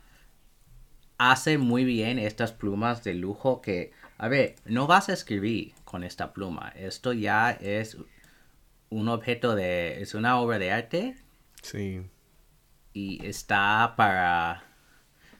hace 1.19 1.57
muy 1.57 1.83
bien 1.83 2.17
estas 2.17 2.53
plumas 2.53 3.03
de 3.03 3.13
lujo 3.13 3.61
que, 3.61 3.91
a 4.17 4.27
ver, 4.27 4.55
no 4.65 4.87
vas 4.87 5.09
a 5.09 5.13
escribir 5.13 5.73
con 5.83 6.03
esta 6.03 6.33
pluma. 6.33 6.73
Esto 6.75 7.13
ya 7.13 7.51
es 7.51 7.97
un 8.89 9.09
objeto 9.09 9.53
de, 9.53 10.01
es 10.01 10.15
una 10.15 10.39
obra 10.39 10.57
de 10.57 10.71
arte. 10.71 11.15
Sí. 11.61 12.01
Y 12.93 13.23
está 13.25 13.93
para 13.97 14.63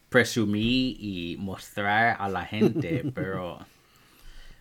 presumir 0.10 0.98
y 1.00 1.38
mostrar 1.40 2.18
a 2.20 2.28
la 2.28 2.46
gente, 2.46 3.10
pero 3.16 3.60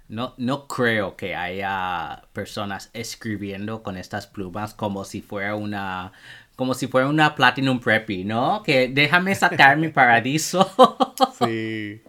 no, 0.07 0.35
no 0.39 0.69
creo 0.69 1.17
que 1.17 1.35
haya 1.35 2.23
personas 2.33 2.91
escribiendo 2.93 3.83
con 3.83 3.97
estas 3.97 4.29
plumas 4.29 4.73
como 4.73 5.05
si 5.05 5.21
fuera 5.21 5.57
una 5.57 6.13
como 6.59 6.75
si 6.75 6.89
fuera 6.89 7.07
una 7.07 7.37
Platinum 7.37 7.79
Preppy, 7.79 8.25
¿no? 8.25 8.65
Que 8.65 8.89
déjame 8.89 9.33
sacar 9.37 9.79
mi 9.79 9.91
paradiso. 9.91 10.69
sí. 11.39 12.03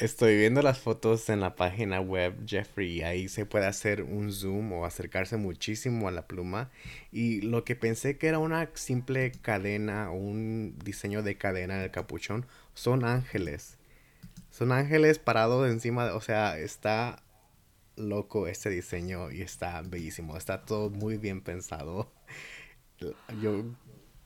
Estoy 0.00 0.36
viendo 0.36 0.60
las 0.62 0.80
fotos 0.80 1.28
en 1.28 1.38
la 1.38 1.54
página 1.54 2.00
web, 2.00 2.34
Jeffrey, 2.44 3.02
ahí 3.02 3.28
se 3.28 3.46
puede 3.46 3.66
hacer 3.66 4.02
un 4.02 4.32
zoom 4.32 4.72
o 4.72 4.84
acercarse 4.84 5.36
muchísimo 5.36 6.08
a 6.08 6.10
la 6.10 6.26
pluma. 6.26 6.72
Y 7.12 7.40
lo 7.42 7.62
que 7.62 7.76
pensé 7.76 8.18
que 8.18 8.26
era 8.26 8.40
una 8.40 8.68
simple 8.74 9.30
cadena 9.30 10.10
o 10.10 10.14
un 10.16 10.76
diseño 10.84 11.22
de 11.22 11.38
cadena 11.38 11.76
en 11.76 11.82
el 11.82 11.92
capuchón 11.92 12.46
son 12.74 13.04
ángeles. 13.04 13.78
Son 14.50 14.72
ángeles 14.72 15.20
parados 15.20 15.70
encima, 15.70 16.06
de, 16.06 16.10
o 16.10 16.20
sea, 16.20 16.58
está 16.58 17.22
loco 17.94 18.48
este 18.48 18.70
diseño 18.70 19.30
y 19.30 19.42
está 19.42 19.82
bellísimo. 19.82 20.36
Está 20.36 20.64
todo 20.64 20.90
muy 20.90 21.16
bien 21.16 21.42
pensado. 21.42 22.10
Yo 23.40 23.64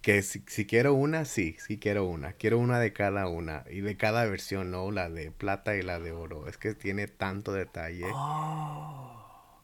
que 0.03 0.23
si, 0.23 0.41
quiero 0.67 0.95
una, 0.95 1.25
sí, 1.27 1.57
sí 1.59 1.79
quiero 1.79 2.07
una. 2.07 2.33
Quiero 2.33 2.59
una 2.59 2.79
de 2.79 2.93
cada 2.93 3.29
una. 3.29 3.65
Y 3.71 3.81
de 3.81 3.97
cada 3.97 4.25
versión, 4.25 4.71
¿no? 4.71 4.91
La 4.91 5.11
de 5.11 5.31
plata 5.31 5.77
y 5.77 5.83
la 5.83 5.99
de 6.01 6.13
oro. 6.13 6.47
Es 6.49 6.57
que 6.57 6.75
tiene 6.75 7.07
tanto 7.07 7.53
detalle. 7.53 8.07
Oh. 8.15 9.61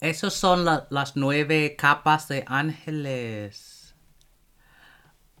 Esos 0.00 0.34
son 0.34 0.64
la- 0.64 0.86
las 0.90 1.16
nueve 1.16 1.74
capas 1.76 2.28
de 2.28 2.44
ángeles. 2.46 3.94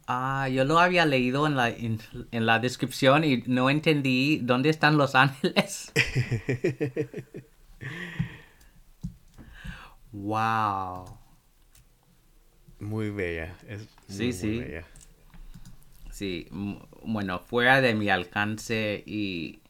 Ah, 0.06 0.48
yo 0.48 0.64
lo 0.64 0.78
había 0.78 1.04
leído 1.04 1.46
en 1.46 1.54
la, 1.54 1.68
en, 1.68 2.00
en 2.32 2.46
la 2.46 2.58
descripción 2.58 3.24
y 3.24 3.42
no 3.46 3.68
entendí 3.68 4.38
dónde 4.38 4.70
están 4.70 4.96
los 4.96 5.14
ángeles. 5.14 5.92
wow. 10.12 11.17
Muy 12.80 13.10
bella. 13.10 13.54
Es 13.68 13.88
Sí, 14.08 14.32
muy, 14.32 14.32
muy 14.32 14.32
sí. 14.32 14.58
bella. 14.64 14.84
Sí, 16.10 16.48
m- 16.50 16.80
bueno, 17.02 17.38
fuera 17.38 17.80
de 17.80 17.94
mi 17.94 18.08
alcance 18.10 19.02
y... 19.06 19.60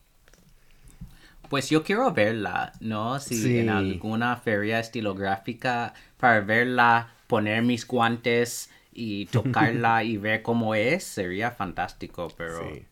Pues 1.48 1.70
yo 1.70 1.82
quiero 1.82 2.12
verla, 2.12 2.72
¿no? 2.80 3.18
Si 3.20 3.42
Sí. 3.42 3.58
en 3.58 3.70
alguna 3.70 4.36
feria 4.36 4.80
estilográfica 4.80 5.94
para 6.18 6.40
verla, 6.40 7.14
poner 7.26 7.62
mis 7.62 7.86
guantes 7.86 8.70
y 8.92 9.26
tocarla 9.32 10.04
y 10.04 10.16
ver 10.18 10.42
cómo 10.42 10.74
es, 10.74 11.04
sería 11.04 11.50
fantástico, 11.50 12.28
pero 12.36 12.78
Sí. 12.78 12.84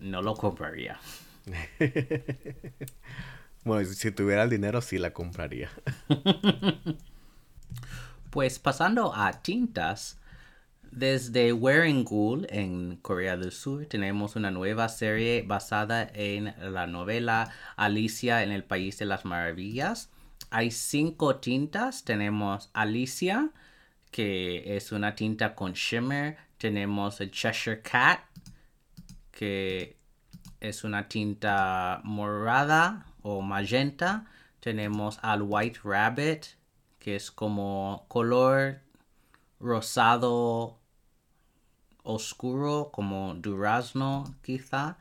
no 0.00 0.22
lo 0.22 0.34
compraría. 0.36 0.98
Bueno, 3.64 3.84
si 3.92 4.12
tuviera 4.12 4.44
el 4.44 4.50
dinero 4.50 4.80
sí 4.80 4.98
la 4.98 5.12
compraría. 5.12 5.70
Pues 8.30 8.58
pasando 8.58 9.14
a 9.14 9.32
tintas, 9.42 10.18
desde 10.90 11.52
Wearing 11.52 12.04
Ghoul 12.04 12.46
en 12.50 12.96
Corea 12.96 13.36
del 13.36 13.52
Sur 13.52 13.86
tenemos 13.86 14.34
una 14.36 14.50
nueva 14.50 14.88
serie 14.88 15.42
basada 15.46 16.10
en 16.14 16.54
la 16.72 16.86
novela 16.86 17.50
Alicia 17.76 18.42
en 18.42 18.50
el 18.50 18.64
País 18.64 18.98
de 18.98 19.06
las 19.06 19.24
Maravillas. 19.24 20.10
Hay 20.50 20.70
cinco 20.70 21.36
tintas. 21.36 22.04
Tenemos 22.04 22.70
Alicia, 22.72 23.50
que 24.10 24.76
es 24.76 24.92
una 24.92 25.14
tinta 25.14 25.54
con 25.54 25.72
shimmer. 25.74 26.38
Tenemos 26.56 27.20
el 27.20 27.30
Cheshire 27.30 27.82
Cat, 27.82 28.20
que 29.32 29.96
es 30.60 30.84
una 30.84 31.08
tinta 31.08 32.00
morada 32.04 33.06
o 33.22 33.42
magenta. 33.42 34.26
Tenemos 34.60 35.18
al 35.22 35.42
White 35.42 35.80
Rabbit, 35.84 36.46
que 37.06 37.14
es 37.14 37.30
como 37.30 38.04
color 38.08 38.80
rosado 39.60 40.76
oscuro, 42.02 42.90
como 42.92 43.34
durazno 43.34 44.24
quizá. 44.42 44.98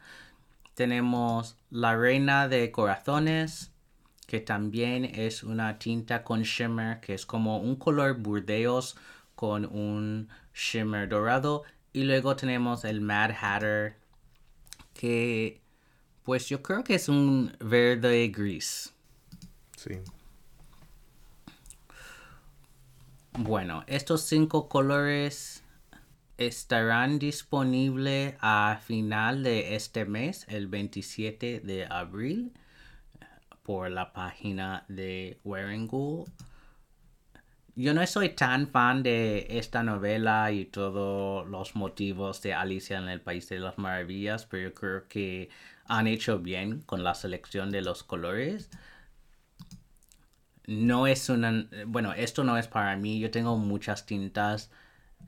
Tenemos 0.75 1.57
la 1.71 1.95
Reina 1.95 2.47
de 2.47 2.71
Corazones, 2.71 3.71
que 4.27 4.39
también 4.39 5.05
es 5.05 5.41
una 5.41 5.79
tinta 5.79 6.23
con 6.23 6.43
shimmer, 6.43 6.99
que 6.99 7.15
es 7.15 7.25
como 7.25 7.57
un 7.57 7.75
color 7.75 8.19
burdeos 8.19 8.95
con 9.33 9.65
un 9.65 10.29
shimmer 10.53 11.09
dorado. 11.09 11.63
Y 11.91 12.03
luego 12.03 12.35
tenemos 12.35 12.85
el 12.85 13.01
Mad 13.01 13.31
Hatter, 13.31 13.97
que 14.93 15.59
pues 16.21 16.49
yo 16.49 16.61
creo 16.61 16.83
que 16.83 16.93
es 16.93 17.09
un 17.09 17.51
verde 17.59 18.27
gris. 18.27 18.93
Sí. 19.75 20.01
Bueno, 23.38 23.84
estos 23.88 24.21
cinco 24.21 24.69
colores 24.69 25.62
estarán 26.38 27.19
disponibles 27.19 28.36
a 28.39 28.80
final 28.82 29.43
de 29.43 29.76
este 29.76 30.06
mes, 30.06 30.45
el 30.48 30.67
27 30.67 31.60
de 31.60 31.86
abril, 31.86 32.54
por 33.62 33.91
la 33.91 34.13
página 34.13 34.86
de 34.88 35.38
Wearing 35.43 35.86
Ghoul. 35.86 36.26
Yo 37.76 37.93
no 37.93 38.08
soy 38.08 38.30
tan 38.30 38.69
fan 38.69 39.04
de 39.04 39.48
esta 39.50 39.84
novela 39.84 40.50
y 40.54 40.63
todos 40.63 41.45
los 41.45 41.76
motivos 41.76 42.41
de 42.41 42.54
Alicia 42.54 42.98
en 43.00 43.10
el 43.10 43.19
País 43.19 43.50
de 43.50 43.60
las 43.60 43.78
Maravillas, 43.78 44.45
pero 44.45 44.69
yo 44.69 44.74
creo 44.74 45.08
que 45.10 45.50
han 45.88 46.08
hecho 46.08 46.39
bien 46.39 46.84
con 46.84 47.04
la 47.04 47.13
selección 47.13 47.69
de 47.69 47.82
los 47.82 48.04
colores 48.04 48.69
no 50.67 51.08
es 51.08 51.30
una... 51.30 51.67
Bueno, 51.88 52.13
esto 52.13 52.43
no 52.43 52.58
es 52.58 52.67
para 52.67 52.95
mí. 52.97 53.19
Yo 53.19 53.32
tengo 53.32 53.58
muchas 53.58 54.06
tintas. 54.06 54.71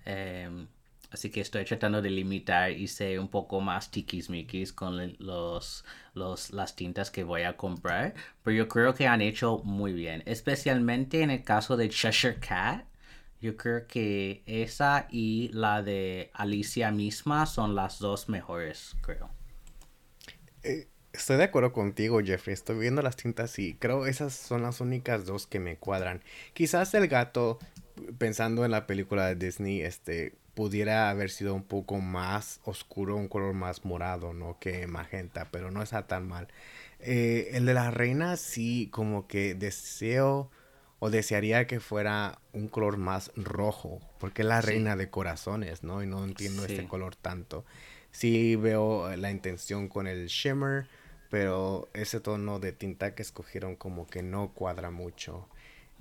eh, 0.06 0.68
así 1.12 1.30
que 1.32 1.42
estoy 1.42 1.66
tratando 1.66 2.02
de 2.02 2.10
limitar 2.10 2.72
y 2.72 2.88
ser 2.88 3.20
un 3.20 3.30
poco 3.30 3.62
más 3.62 3.92
tiquismiquis 3.92 4.74
con 4.74 5.16
los, 5.20 5.86
los, 6.14 6.52
las 6.52 6.76
tintas 6.76 7.12
que 7.12 7.24
voy 7.24 7.44
a 7.44 7.58
comprar. 7.58 8.14
Pero 8.44 8.58
yo 8.58 8.68
creo 8.68 8.94
que 8.94 9.08
han 9.08 9.22
hecho 9.22 9.60
muy 9.64 9.94
bien. 9.94 10.24
Especialmente 10.26 11.22
en 11.22 11.32
el 11.32 11.44
caso 11.44 11.78
de 11.78 11.90
Cheshire 11.90 12.40
Cat. 12.40 12.86
Yo 13.40 13.56
creo 13.58 13.88
que 13.88 14.44
esa 14.48 15.08
y 15.12 15.50
la 15.54 15.84
de 15.84 16.32
Alicia 16.34 16.92
misma 16.92 17.46
son 17.46 17.76
las 17.76 18.00
dos 18.00 18.30
mejores, 18.30 18.98
creo. 19.02 19.30
Eh, 20.64 20.88
Estoy 21.18 21.38
de 21.38 21.46
acuerdo 21.46 21.74
contigo, 21.74 22.22
Jeffrey. 22.24 22.54
Estoy 22.54 22.78
viendo 22.78 23.02
las 23.02 23.16
tintas 23.16 23.58
y 23.58 23.74
creo 23.74 24.06
esas 24.06 24.34
son 24.34 24.62
las 24.62 24.82
únicas 24.82 25.26
dos 25.26 25.48
que 25.48 25.60
me 25.60 25.76
cuadran. 25.76 26.22
Quizás 26.54 26.94
el 26.94 27.08
gato, 27.08 27.58
pensando 28.20 28.64
en 28.64 28.70
la 28.72 28.86
película 28.86 29.26
de 29.26 29.36
Disney, 29.36 29.82
este, 29.82 30.36
pudiera 30.54 31.10
haber 31.10 31.32
sido 31.32 31.56
un 31.56 31.64
poco 31.64 31.98
más 31.98 32.60
oscuro, 32.66 33.16
un 33.16 33.28
color 33.28 33.56
más 33.56 33.84
morado, 33.84 34.32
¿no? 34.34 34.60
Que 34.60 34.86
magenta, 34.86 35.48
pero 35.52 35.72
no 35.72 35.82
está 35.82 36.06
tan 36.06 36.28
mal. 36.28 36.50
Eh, 37.00 37.50
el 37.54 37.66
de 37.66 37.74
la 37.74 37.90
reina 37.90 38.38
sí, 38.38 38.88
como 38.92 39.28
que 39.28 39.56
deseo 39.56 40.52
o 41.00 41.10
desearía 41.10 41.66
que 41.66 41.80
fuera 41.80 42.40
un 42.54 42.68
color 42.68 42.98
más 42.98 43.32
rojo, 43.36 44.02
porque 44.20 44.44
es 44.44 44.48
la 44.48 44.62
Sí. 44.62 44.68
reina 44.68 44.96
de 44.96 45.10
corazones, 45.10 45.84
¿no? 45.84 46.04
Y 46.04 46.08
no 46.08 46.24
entiendo 46.24 46.64
este 46.64 46.84
Sí. 46.84 46.88
color 46.88 47.16
tanto. 47.16 47.66
Sí 48.12 48.56
veo 48.56 49.16
la 49.16 49.32
intención 49.32 49.88
con 49.90 50.06
el 50.08 50.28
shimmer, 50.28 50.88
pero 51.30 51.90
ese 51.94 52.20
tono 52.20 52.60
de 52.60 52.72
tinta 52.72 53.16
que 53.16 53.22
escogieron 53.22 53.76
como 53.76 54.08
que 54.08 54.24
no 54.24 54.54
cuadra 54.54 54.92
mucho. 54.92 55.48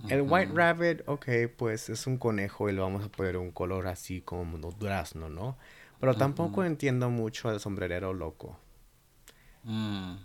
El 0.08 0.22
White 0.22 0.52
Rabbit, 0.52 1.02
ok, 1.06 1.26
pues 1.56 1.88
es 1.88 2.06
un 2.06 2.18
conejo 2.18 2.68
y 2.68 2.72
le 2.74 2.80
vamos 2.80 3.04
a 3.04 3.08
poner 3.08 3.38
un 3.38 3.50
color 3.50 3.86
así 3.86 4.20
como 4.20 4.58
durazno, 4.72 5.30
¿no? 5.30 5.56
Pero 5.98 6.14
tampoco 6.14 6.64
entiendo 6.64 7.08
mucho 7.08 7.50
el 7.50 7.60
sombrerero 7.60 8.12
loco. 8.12 8.58
Mm. 9.62 10.16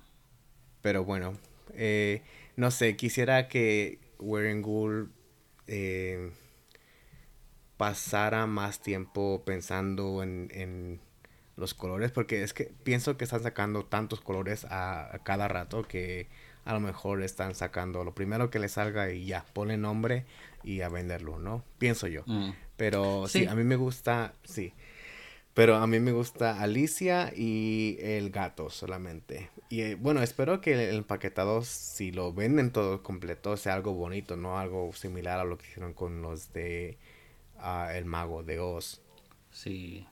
Pero 0.82 1.06
bueno, 1.06 1.38
eh, 1.74 2.22
no 2.58 2.70
sé, 2.70 2.98
quisiera 2.98 3.48
que 3.48 4.00
Wearing 4.20 4.62
Ghoul 4.62 5.14
eh, 5.68 6.32
pasara 7.78 8.46
más 8.48 8.82
tiempo 8.82 9.44
pensando 9.46 10.22
en, 10.22 10.50
en 10.52 11.00
los 11.62 11.74
colores, 11.74 12.12
porque 12.12 12.44
es 12.44 12.54
que 12.54 12.66
pienso 12.84 13.16
que 13.18 13.24
están 13.24 13.42
sacando 13.44 13.86
tantos 13.86 14.20
colores 14.22 14.66
a, 14.66 15.16
a 15.16 15.20
cada 15.24 15.48
rato 15.48 15.84
que 15.88 16.28
a 16.66 16.74
lo 16.74 16.80
mejor 16.80 17.24
están 17.24 17.56
sacando 17.56 18.04
lo 18.04 18.14
primero 18.14 18.50
que 18.50 18.60
les 18.60 18.74
salga 18.74 19.12
y 19.12 19.26
ya, 19.26 19.46
ponle 19.54 19.78
nombre 19.78 20.26
y 20.64 20.82
a 20.82 20.90
venderlo, 20.90 21.40
¿no? 21.40 21.64
Pienso 21.80 22.08
yo. 22.08 22.24
Mm. 22.28 22.52
Pero 22.78 23.28
sí, 23.28 23.40
Sí. 23.40 23.46
a 23.48 23.56
mí 23.56 23.64
me 23.64 23.76
gusta, 23.78 24.34
sí. 24.44 24.74
Pero 25.54 25.76
a 25.76 25.86
mí 25.88 26.00
me 26.00 26.14
gusta 26.14 26.62
Alicia 26.62 27.34
y 27.36 27.98
el 28.00 28.30
gato 28.32 28.70
solamente. 28.70 29.50
Y 29.70 29.82
eh, 29.82 29.96
bueno, 29.96 30.22
espero 30.24 30.62
que 30.62 30.90
el 30.90 30.96
empaquetado, 30.96 31.62
si 31.64 32.12
lo 32.12 32.32
venden 32.34 32.72
todo 32.72 33.04
completo, 33.04 33.58
sea 33.58 33.74
algo 33.74 33.94
bonito, 33.94 34.38
no 34.38 34.58
algo 34.60 34.94
similar 34.94 35.40
a 35.40 35.44
lo 35.44 35.58
que 35.58 35.68
hicieron 35.68 35.94
con 35.94 36.22
los 36.22 36.54
de 36.54 36.98
ah, 37.60 37.90
El 37.94 38.06
Mago 38.06 38.44
de 38.44 38.60
Oz. 38.60 39.02
Sí. 39.52 40.08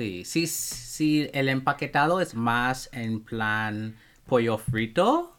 Sí, 0.00 0.24
sí, 0.24 0.46
sí, 0.46 1.28
el 1.34 1.50
empaquetado 1.50 2.22
es 2.22 2.34
más 2.34 2.88
en 2.94 3.22
plan 3.22 3.98
pollo 4.24 4.56
frito, 4.56 5.36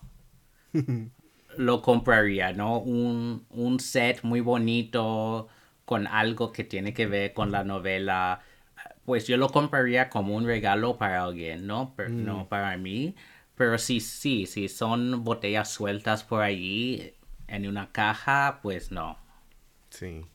lo 1.57 1.81
compraría, 1.81 2.53
¿no? 2.53 2.79
Un, 2.79 3.45
un 3.49 3.79
set 3.79 4.23
muy 4.23 4.39
bonito 4.41 5.47
con 5.85 6.07
algo 6.07 6.51
que 6.51 6.63
tiene 6.63 6.93
que 6.93 7.07
ver 7.07 7.33
con 7.33 7.51
la 7.51 7.63
novela. 7.63 8.41
Pues 9.05 9.27
yo 9.27 9.37
lo 9.37 9.49
compraría 9.49 10.09
como 10.09 10.35
un 10.35 10.45
regalo 10.45 10.97
para 10.97 11.23
alguien, 11.23 11.67
¿no? 11.67 11.93
Pero 11.97 12.13
no 12.17 12.47
para 12.49 12.77
mí. 12.77 13.15
Pero 13.55 13.77
sí, 13.77 13.99
sí, 13.99 14.45
si 14.47 14.69
son 14.69 15.23
botellas 15.23 15.69
sueltas 15.71 16.23
por 16.23 16.41
ahí 16.43 17.15
en 17.47 17.67
una 17.67 17.91
caja, 17.91 18.59
pues 18.63 18.91
no. 18.91 19.17
Sí. 19.89 20.25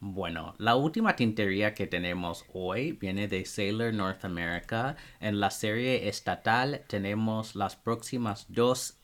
Bueno, 0.00 0.54
la 0.58 0.76
última 0.76 1.16
tintería 1.16 1.74
que 1.74 1.88
tenemos 1.88 2.44
hoy 2.52 2.92
viene 2.92 3.26
de 3.26 3.44
Sailor 3.44 3.92
North 3.92 4.24
America. 4.24 4.94
En 5.18 5.40
la 5.40 5.50
serie 5.50 6.08
estatal 6.08 6.82
tenemos 6.86 7.56
las 7.56 7.74
próximas 7.74 8.46
dos 8.48 8.96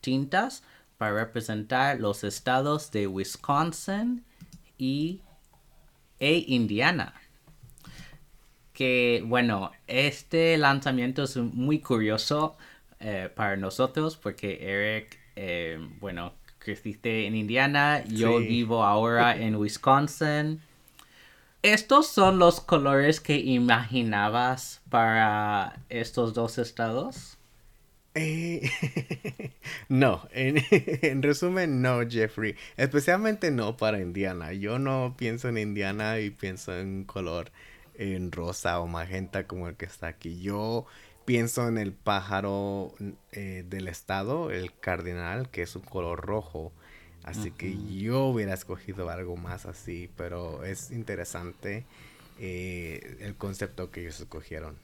tintas 0.00 0.64
para 0.98 1.14
representar 1.14 2.00
los 2.00 2.24
estados 2.24 2.90
de 2.90 3.06
Wisconsin 3.06 4.24
y 4.76 5.20
e 6.18 6.44
Indiana. 6.48 7.14
Que 8.72 9.22
bueno, 9.24 9.70
este 9.86 10.56
lanzamiento 10.56 11.22
es 11.22 11.36
muy 11.36 11.78
curioso 11.78 12.56
eh, 12.98 13.30
para 13.32 13.56
nosotros 13.56 14.16
porque 14.16 14.58
Eric, 14.60 15.16
eh, 15.36 15.78
bueno, 16.00 16.32
creciste 16.64 17.26
en 17.26 17.36
Indiana, 17.36 18.02
yo 18.08 18.40
Sí. 18.40 18.46
vivo 18.48 18.82
ahora 18.84 19.36
en 19.36 19.54
Wisconsin. 19.56 20.60
¿Estos 21.62 22.08
son 22.08 22.38
los 22.38 22.60
colores 22.60 23.20
que 23.20 23.38
imaginabas 23.38 24.82
para 24.90 25.80
estos 25.88 26.34
dos 26.34 26.58
estados? 26.58 27.38
Eh, 28.16 28.70
no, 29.88 30.28
en, 30.32 30.58
en 30.70 31.22
resumen, 31.22 31.82
no, 31.82 32.00
Jeffrey. 32.08 32.54
Especialmente 32.76 33.50
no 33.50 33.76
para 33.76 34.00
Indiana. 34.00 34.52
Yo 34.52 34.78
no 34.78 35.14
pienso 35.18 35.48
en 35.48 35.58
Indiana 35.58 36.20
y 36.20 36.30
pienso 36.30 36.76
en 36.78 36.86
un 36.98 37.04
color 37.04 37.50
en 37.96 38.30
rosa 38.32 38.80
o 38.80 38.86
magenta 38.86 39.46
como 39.46 39.68
el 39.68 39.76
que 39.76 39.86
está 39.86 40.08
aquí. 40.08 40.40
Yo 40.40 40.86
pienso 41.24 41.68
en 41.68 41.78
el 41.78 41.92
pájaro 41.92 42.94
eh, 43.32 43.64
del 43.68 43.88
estado, 43.88 44.50
el 44.50 44.78
cardinal, 44.78 45.50
que 45.50 45.62
es 45.62 45.76
un 45.76 45.82
color 45.82 46.20
rojo. 46.26 46.72
Así 47.22 47.50
que 47.52 47.78
yo 47.98 48.26
hubiera 48.26 48.54
escogido 48.54 49.08
algo 49.10 49.36
más 49.36 49.66
así, 49.66 50.10
pero 50.16 50.64
es 50.64 50.90
interesante 50.90 51.86
eh, 52.38 53.16
el 53.20 53.36
concepto 53.36 53.90
que 53.90 54.02
ellos 54.02 54.20
escogieron. 54.20 54.76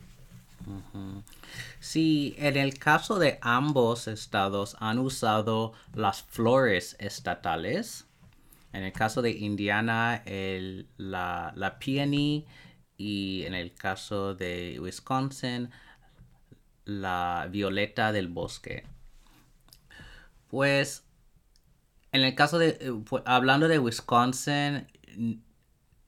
Sí, 1.79 2.35
en 2.38 2.57
el 2.57 2.79
caso 2.79 3.18
de 3.18 3.38
ambos 3.42 4.09
estados 4.09 4.76
han 4.81 4.98
usado 4.98 5.72
las 5.94 6.22
flores 6.22 6.96
estatales. 6.98 8.07
En 8.72 8.85
el 8.85 8.92
caso 8.92 9.22
de 9.22 9.33
Indiana, 9.33 10.22
el- 10.26 10.88
la, 10.96 11.53
la 11.57 11.79
peony 11.79 12.46
y 12.96 13.44
en 13.46 13.55
el 13.55 13.74
caso 13.74 14.35
de 14.35 14.79
Wisconsin, 14.81 15.70
la 16.90 17.46
violeta 17.50 18.12
del 18.12 18.29
bosque. 18.29 18.85
Pues, 20.48 21.05
en 22.12 22.22
el 22.22 22.35
caso 22.35 22.59
de, 22.59 22.79
eh, 22.81 22.92
hablando 23.24 23.68
de 23.68 23.79
Wisconsin, 23.79 24.88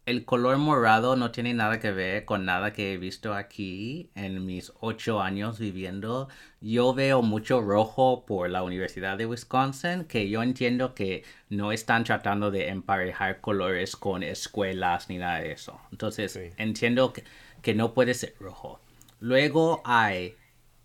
el 0.05 0.25
color 0.25 0.59
morado 0.59 1.15
no 1.15 1.31
tiene 1.31 1.55
nada 1.55 1.79
que 1.79 1.93
ver 1.93 2.25
con 2.25 2.45
nada 2.45 2.73
que 2.73 2.93
he 2.93 2.99
visto 2.99 3.35
aquí 3.35 4.11
en 4.17 4.45
mis 4.45 4.73
ocho 4.81 5.21
años 5.23 5.61
viviendo. 5.61 6.29
Yo 6.61 6.93
veo 6.93 7.23
mucho 7.23 7.61
rojo 7.61 8.27
por 8.27 8.51
la 8.51 8.65
Universidad 8.65 9.17
de 9.17 9.27
Wisconsin, 9.27 10.05
que 10.05 10.29
yo 10.29 10.43
entiendo 10.43 10.95
que 10.95 11.23
no 11.51 11.71
están 11.71 12.03
tratando 12.03 12.51
de 12.51 12.69
emparejar 12.69 13.41
colores 13.41 13.95
con 13.95 14.25
escuelas 14.25 15.09
ni 15.09 15.19
nada 15.19 15.39
de 15.39 15.53
eso. 15.53 15.81
Entonces, 15.93 16.33
Sí. 16.33 16.51
entiendo 16.57 17.13
que, 17.13 17.23
que 17.63 17.75
no 17.75 17.95
puede 17.95 18.15
ser 18.15 18.35
rojo. 18.41 18.81
Luego 19.21 19.83
hay 19.85 20.35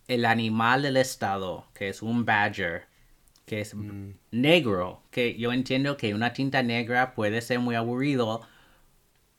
el 0.08 0.26
animal 0.26 0.82
del 0.84 0.98
estado, 0.98 1.66
que 1.74 1.90
es 1.90 2.02
un 2.02 2.26
badger, 2.26 2.86
que 3.46 3.62
es 3.62 3.76
negro, 4.32 5.02
que 5.12 5.38
yo 5.38 5.52
entiendo 5.54 5.98
que 5.98 6.14
una 6.14 6.34
tinta 6.34 6.64
negra 6.64 7.14
puede 7.14 7.42
ser 7.42 7.60
muy 7.60 7.76
aburrido, 7.76 8.42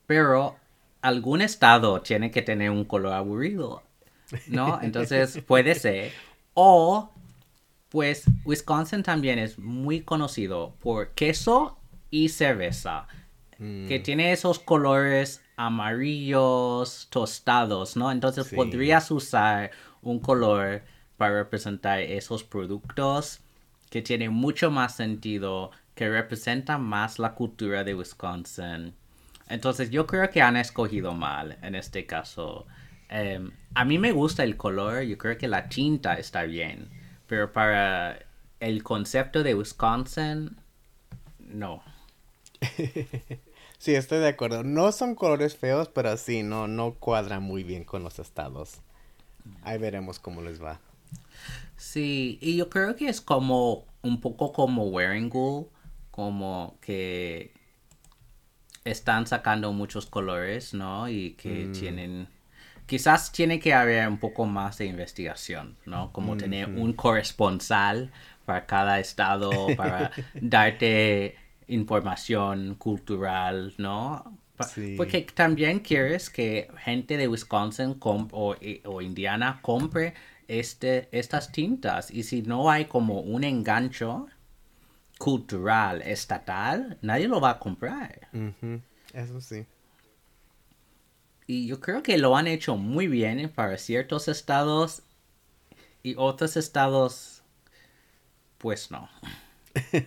pero 0.06 0.56
algún 1.02 1.40
estado 1.42 2.00
tiene 2.00 2.30
que 2.30 2.42
tener 2.42 2.70
un 2.70 2.84
color 2.84 3.12
aburrido, 3.12 3.82
¿no? 4.46 4.78
Entonces 4.82 5.42
puede 5.46 5.74
ser. 5.74 6.12
O, 6.54 7.10
pues, 7.88 8.24
Wisconsin 8.44 9.02
también 9.02 9.38
es 9.38 9.58
muy 9.58 10.00
conocido 10.00 10.74
por 10.80 11.10
queso 11.10 11.78
y 12.10 12.30
cerveza, 12.30 13.06
que 13.58 14.00
tiene 14.02 14.30
esos 14.32 14.60
colores 14.60 15.42
amarillos 15.56 17.08
tostados, 17.10 17.96
¿no? 17.96 18.12
Entonces 18.12 18.46
Sí. 18.46 18.54
podrías 18.56 19.10
usar 19.10 19.72
un 20.10 20.20
color 20.20 20.82
para 21.16 21.34
representar 21.34 22.00
esos 22.00 22.44
productos 22.44 23.40
que 23.90 24.02
tiene 24.02 24.28
mucho 24.28 24.70
más 24.70 24.96
sentido, 24.96 25.70
que 25.94 26.08
representa 26.08 26.78
más 26.78 27.18
la 27.18 27.34
cultura 27.34 27.84
de 27.84 27.94
Wisconsin. 27.94 28.94
Entonces 29.48 29.90
yo 29.90 30.06
creo 30.06 30.28
que 30.30 30.42
han 30.42 30.56
escogido 30.56 31.14
mal 31.14 31.58
en 31.62 31.74
este 31.74 32.06
caso. 32.06 32.66
Em, 33.08 33.50
a 33.74 33.84
mí 33.84 33.98
me 33.98 34.12
gusta 34.12 34.44
el 34.44 34.56
color, 34.56 35.02
yo 35.02 35.16
creo 35.16 35.38
que 35.38 35.48
la 35.48 35.68
tinta 35.68 36.14
está 36.14 36.42
bien, 36.44 36.88
pero 37.26 37.52
para 37.52 38.18
el 38.60 38.82
concepto 38.82 39.42
de 39.42 39.54
Wisconsin, 39.54 40.56
no. 41.38 41.82
Sí, 43.78 43.94
estoy 43.94 44.18
de 44.18 44.26
acuerdo. 44.26 44.64
No 44.64 44.90
son 44.90 45.14
colores 45.14 45.56
feos, 45.56 45.88
pero 45.88 46.16
sí, 46.16 46.42
no, 46.42 46.66
no 46.66 46.94
cuadran 46.94 47.44
muy 47.44 47.62
bien 47.62 47.84
con 47.84 48.02
los 48.02 48.18
estados. 48.18 48.80
Ahí 49.62 49.78
veremos 49.78 50.18
cómo 50.18 50.42
les 50.42 50.62
va. 50.62 50.80
Sí, 51.76 52.38
y 52.40 52.56
yo 52.56 52.68
creo 52.68 52.96
que 52.96 53.08
es 53.08 53.20
como 53.20 53.84
un 54.02 54.20
poco 54.20 54.52
como 54.52 54.84
Wearing 54.84 55.30
Wool, 55.32 55.68
como 56.10 56.76
que 56.80 57.52
están 58.84 59.26
sacando 59.26 59.72
muchos 59.72 60.06
colores, 60.06 60.74
¿no? 60.74 61.08
Y 61.08 61.32
que 61.32 61.70
tienen, 61.78 62.28
quizás 62.86 63.30
tiene 63.30 63.60
que 63.60 63.74
haber 63.74 64.08
un 64.08 64.18
poco 64.18 64.46
más 64.46 64.78
de 64.78 64.86
investigación, 64.86 65.76
¿no? 65.86 66.12
Como 66.12 66.36
tener 66.36 66.68
un 66.68 66.92
corresponsal 66.94 68.10
para 68.44 68.66
cada 68.66 68.98
estado, 68.98 69.50
para 69.76 70.10
darte 70.40 71.36
información 71.68 72.74
cultural, 72.76 73.74
¿no? 73.78 74.36
Sí. 74.64 74.94
Porque 74.96 75.22
también 75.22 75.80
quieres 75.80 76.30
que 76.30 76.70
gente 76.78 77.16
de 77.16 77.28
Wisconsin 77.28 77.96
o, 78.00 78.54
i- 78.60 78.80
o 78.84 79.00
Indiana 79.00 79.60
compre 79.62 80.14
este, 80.48 81.08
estas 81.12 81.52
tintas. 81.52 82.10
Y 82.10 82.22
si 82.24 82.42
no 82.42 82.70
hay 82.70 82.86
como 82.86 83.20
un 83.20 83.44
engancho 83.44 84.26
cultural, 85.18 86.02
estatal, 86.02 86.98
nadie 87.02 87.28
lo 87.28 87.40
va 87.40 87.50
a 87.50 87.58
comprar. 87.58 88.28
Eso 89.12 89.40
sí. 89.40 89.66
Y 91.46 91.66
yo 91.66 91.80
creo 91.80 92.02
que 92.02 92.18
lo 92.18 92.36
han 92.36 92.46
hecho 92.46 92.76
muy 92.76 93.08
bien 93.08 93.50
para 93.54 93.78
ciertos 93.78 94.28
estados 94.28 95.02
y 96.02 96.14
otros 96.16 96.56
estados, 96.56 97.42
pues 98.58 98.90
no. 98.90 99.08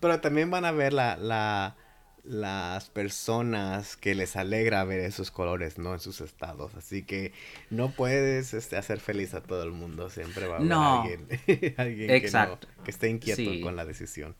Pero 0.00 0.20
también 0.20 0.50
van 0.50 0.64
a 0.64 0.72
ver 0.72 0.92
la, 0.92 1.16
la, 1.16 1.76
las 2.24 2.88
personas 2.90 3.96
que 3.96 4.14
les 4.14 4.36
alegra 4.36 4.84
ver 4.84 5.00
esos 5.00 5.30
colores, 5.30 5.78
¿no? 5.78 5.94
En 5.94 6.00
sus 6.00 6.20
estados. 6.20 6.74
Así 6.74 7.02
que 7.04 7.32
no 7.70 7.90
puedes 7.90 8.54
este, 8.54 8.76
hacer 8.76 9.00
feliz 9.00 9.34
a 9.34 9.42
todo 9.42 9.62
el 9.64 9.72
mundo. 9.72 10.08
Siempre 10.10 10.46
va 10.46 10.54
a 10.54 10.56
haber 10.58 10.68
No. 10.68 11.02
alguien, 11.02 11.26
alguien 11.78 12.10
Exacto. 12.10 12.68
Que, 12.68 12.74
no, 12.76 12.84
que 12.84 12.90
esté 12.92 13.08
inquieto 13.08 13.36
Sí. 13.36 13.60
con 13.60 13.74
la 13.76 13.84
decisión. 13.84 14.36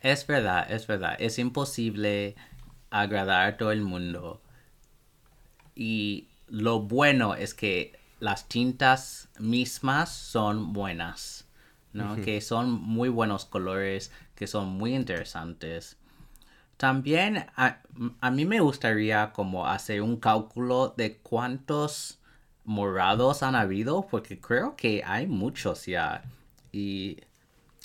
Es 0.00 0.26
verdad, 0.26 0.70
es 0.72 0.86
verdad. 0.86 1.16
Es 1.18 1.38
imposible 1.38 2.34
agradar 2.90 3.46
a 3.46 3.56
todo 3.58 3.72
el 3.72 3.82
mundo. 3.82 4.40
Y 5.74 6.28
lo 6.48 6.80
bueno 6.80 7.34
es 7.34 7.54
que 7.54 7.98
las 8.18 8.48
tintas 8.48 9.28
mismas 9.38 10.10
son 10.14 10.72
buenas, 10.72 11.46
¿no? 11.92 12.16
Que 12.22 12.40
son 12.40 12.70
muy 12.70 13.08
buenos 13.08 13.44
colores, 13.46 14.10
que 14.34 14.46
son 14.46 14.68
muy 14.68 14.94
interesantes. 14.94 15.96
También 16.80 17.44
a, 17.56 17.82
a 18.22 18.30
mí 18.30 18.46
me 18.46 18.60
gustaría 18.60 19.34
como 19.34 19.66
hacer 19.66 20.00
un 20.00 20.16
cálculo 20.16 20.94
de 20.96 21.18
cuántos 21.18 22.22
morados 22.64 23.42
han 23.42 23.54
habido, 23.54 24.06
porque 24.10 24.40
creo 24.40 24.76
que 24.76 25.02
hay 25.04 25.26
muchos 25.26 25.84
ya. 25.84 26.22
Y 26.72 27.18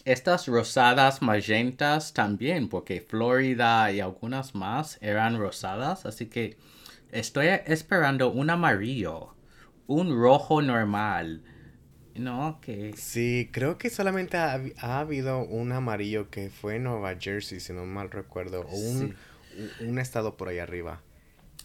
estas 0.05 0.47
rosadas 0.47 1.21
magentas 1.21 2.13
también, 2.13 2.69
porque 2.69 3.01
Florida 3.01 3.91
y 3.91 3.99
algunas 3.99 4.55
más 4.55 4.97
eran 5.01 5.37
rosadas, 5.37 6.05
así 6.05 6.27
que 6.27 6.57
estoy 7.11 7.47
esperando 7.65 8.31
un 8.31 8.49
amarillo, 8.49 9.35
un 9.87 10.17
rojo 10.17 10.61
normal, 10.61 11.43
¿no? 12.15 12.59
Que 12.61 12.95
Sí, 12.95 13.49
creo 13.51 13.77
que 13.77 13.89
solamente 13.89 14.37
ha, 14.37 14.53
habi- 14.57 14.73
ha 14.79 14.99
habido 14.99 15.39
un 15.43 15.71
amarillo 15.71 16.29
que 16.29 16.49
fue 16.49 16.75
en 16.77 16.83
Nueva 16.83 17.15
Jersey, 17.19 17.59
si 17.59 17.73
no 17.73 17.85
mal 17.85 18.09
recuerdo, 18.09 18.61
o 18.61 18.77
un, 18.77 19.15
un- 19.55 19.73
un 19.79 19.99
estado 19.99 20.37
por 20.37 20.47
ahí 20.49 20.59
arriba. 20.59 21.01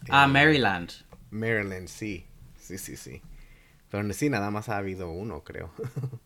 Ah, 0.09 0.27
Eh, 0.27 0.27
Maryland. 0.27 0.93
Maryland, 1.31 1.87
sí, 1.89 2.25
sí, 2.59 2.77
sí, 2.77 2.97
sí. 2.97 3.21
Pero 3.91 4.11
sí, 4.13 4.29
nada 4.29 4.51
más 4.51 4.69
ha 4.69 4.77
habido 4.77 5.11
uno, 5.11 5.43
creo. 5.43 5.71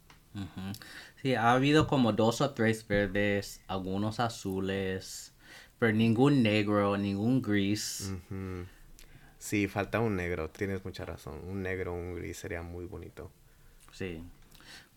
Sí, 1.22 1.34
ha 1.36 1.52
habido 1.54 1.88
como 1.88 2.14
dos 2.14 2.42
o 2.42 2.54
tres 2.54 2.88
verdes, 2.88 3.62
algunos 3.68 4.20
azules, 4.20 5.34
pero 5.80 5.94
ningún 5.94 6.44
negro, 6.44 6.98
ningún 6.98 7.42
gris. 7.42 8.16
Sí, 9.38 9.68
falta 9.68 10.00
un 10.00 10.16
negro, 10.16 10.50
tienes 10.50 10.84
mucha 10.86 11.06
razón. 11.06 11.40
Un 11.48 11.62
negro, 11.62 11.94
un 11.94 12.16
gris 12.16 12.38
sería 12.38 12.62
muy 12.62 12.86
bonito. 12.86 13.32
Sí. 13.96 14.22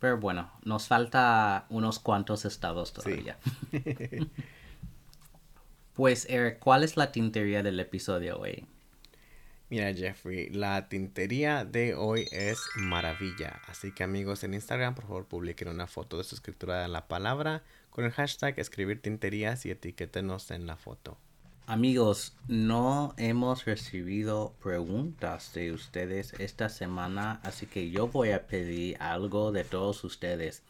Pero 0.01 0.19
bueno, 0.19 0.51
nos 0.65 0.89
falta 0.89 1.67
unos 1.71 1.99
cuantos 2.01 2.45
estados 2.45 2.89
Sí. 2.89 2.95
todavía. 2.95 3.39
Pues, 5.95 6.27
Eric, 6.31 6.61
¿cuál 6.61 6.85
es 6.85 6.97
la 6.97 7.11
tintería 7.11 7.65
del 7.65 7.81
episodio 7.81 8.39
hoy? 8.39 8.65
Mira 9.69 9.93
Jeffrey, 9.93 10.49
la 10.49 10.89
tintería 10.89 11.65
de 11.65 11.95
hoy 11.95 12.27
es 12.31 12.61
maravilla. 12.77 13.61
Así 13.67 13.93
que 13.93 14.05
amigos 14.05 14.45
en 14.45 14.55
Instagram, 14.55 14.95
por 14.95 15.07
favor 15.09 15.27
publiquen 15.27 15.67
una 15.67 15.89
foto 15.89 16.17
de 16.17 16.23
su 16.23 16.37
escritura 16.37 16.81
de 16.83 16.89
la 16.89 17.09
palabra 17.09 17.65
con 17.91 18.05
el 18.05 18.13
hashtag 18.13 18.59
escribir 18.61 19.03
tinterías 19.03 19.67
y 19.67 19.71
etiquétenos 19.73 20.53
en 20.53 20.67
la 20.69 20.77
foto. 20.77 21.19
Amigos, 21.71 22.35
no 22.47 23.13
hemos 23.19 23.67
recibido 23.67 24.55
preguntas 24.63 25.53
de 25.53 25.71
ustedes 25.73 26.33
esta 26.39 26.71
semana, 26.71 27.41
así 27.43 27.67
que 27.67 27.91
yo 27.91 28.09
voy 28.09 28.31
a 28.31 28.47
pedir 28.47 28.97
algo 29.01 29.53
de 29.53 29.65
todos 29.65 30.03
ustedes. 30.03 30.63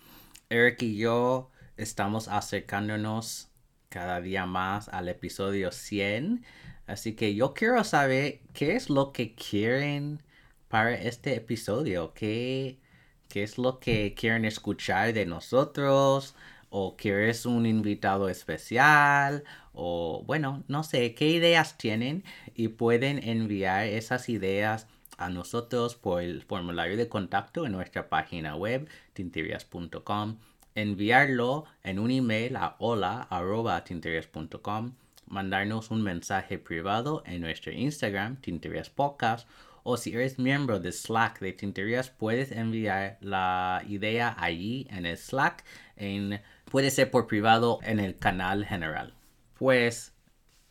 Eric 0.49 0.83
y 0.83 0.97
yo 0.97 1.53
estamos 1.77 2.27
acercándonos 2.27 3.47
cada 3.91 4.21
día 4.21 4.45
más 4.45 4.89
al 4.89 5.09
episodio 5.09 5.71
100, 5.71 6.45
así 6.89 7.15
que 7.15 7.37
yo 7.37 7.55
quiero 7.55 7.85
saber 7.85 8.41
qué 8.53 8.75
es 8.75 8.91
lo 8.91 9.13
que 9.13 9.37
quieren 9.37 10.21
para 10.67 10.95
este 10.95 11.37
episodio, 11.37 12.13
qué, 12.13 12.81
qué 13.29 13.45
es 13.45 13.57
lo 13.57 13.79
que 13.79 14.15
quieren 14.15 14.45
escuchar 14.45 15.13
de 15.13 15.27
nosotros 15.27 16.35
o 16.71 16.97
quieres 16.97 17.47
un 17.47 17.67
invitado 17.67 18.29
especial 18.29 19.45
o 19.73 20.23
bueno, 20.27 20.65
no 20.69 20.83
sé 20.83 21.15
qué 21.15 21.29
ideas 21.29 21.79
tienen 21.79 22.25
y 22.55 22.69
pueden 22.69 23.23
enviar 23.23 23.87
esas 23.87 24.29
ideas 24.29 24.87
a 25.17 25.31
nosotros 25.31 25.97
por 25.97 26.23
el 26.23 26.43
formulario 26.43 26.97
de 26.97 27.09
contacto 27.09 27.67
en 27.67 27.73
nuestra 27.73 28.09
página 28.09 28.57
web 28.57 28.89
tinterias.com, 29.13 30.39
enviarlo 30.75 31.65
en 31.83 31.99
un 31.99 32.11
email 32.11 32.57
a 32.57 32.77
hola.tinterias.com, 32.79 34.93
mandarnos 35.27 35.91
un 35.91 36.03
mensaje 36.03 36.59
privado 36.59 37.23
en 37.27 37.41
nuestro 37.41 37.73
Instagram 37.73 38.41
Tinterias 38.41 38.91
Podcast 38.91 39.49
o 39.91 39.97
si 39.97 40.13
eres 40.13 40.39
miembro 40.39 40.81
de 40.81 40.93
Slack 40.93 41.41
de 41.41 41.53
Tinterías 41.53 42.11
puedes 42.11 42.53
enviar 42.53 43.17
la 43.23 43.83
idea 43.89 44.37
allí 44.39 44.87
en 44.91 45.07
el 45.07 45.17
Slack 45.17 45.65
en 45.97 46.43
puede 46.71 46.91
ser 46.91 47.11
por 47.11 47.27
privado 47.27 47.79
en 47.83 47.99
el 47.99 48.17
canal 48.17 48.65
general. 48.65 49.15
Pues 49.55 50.15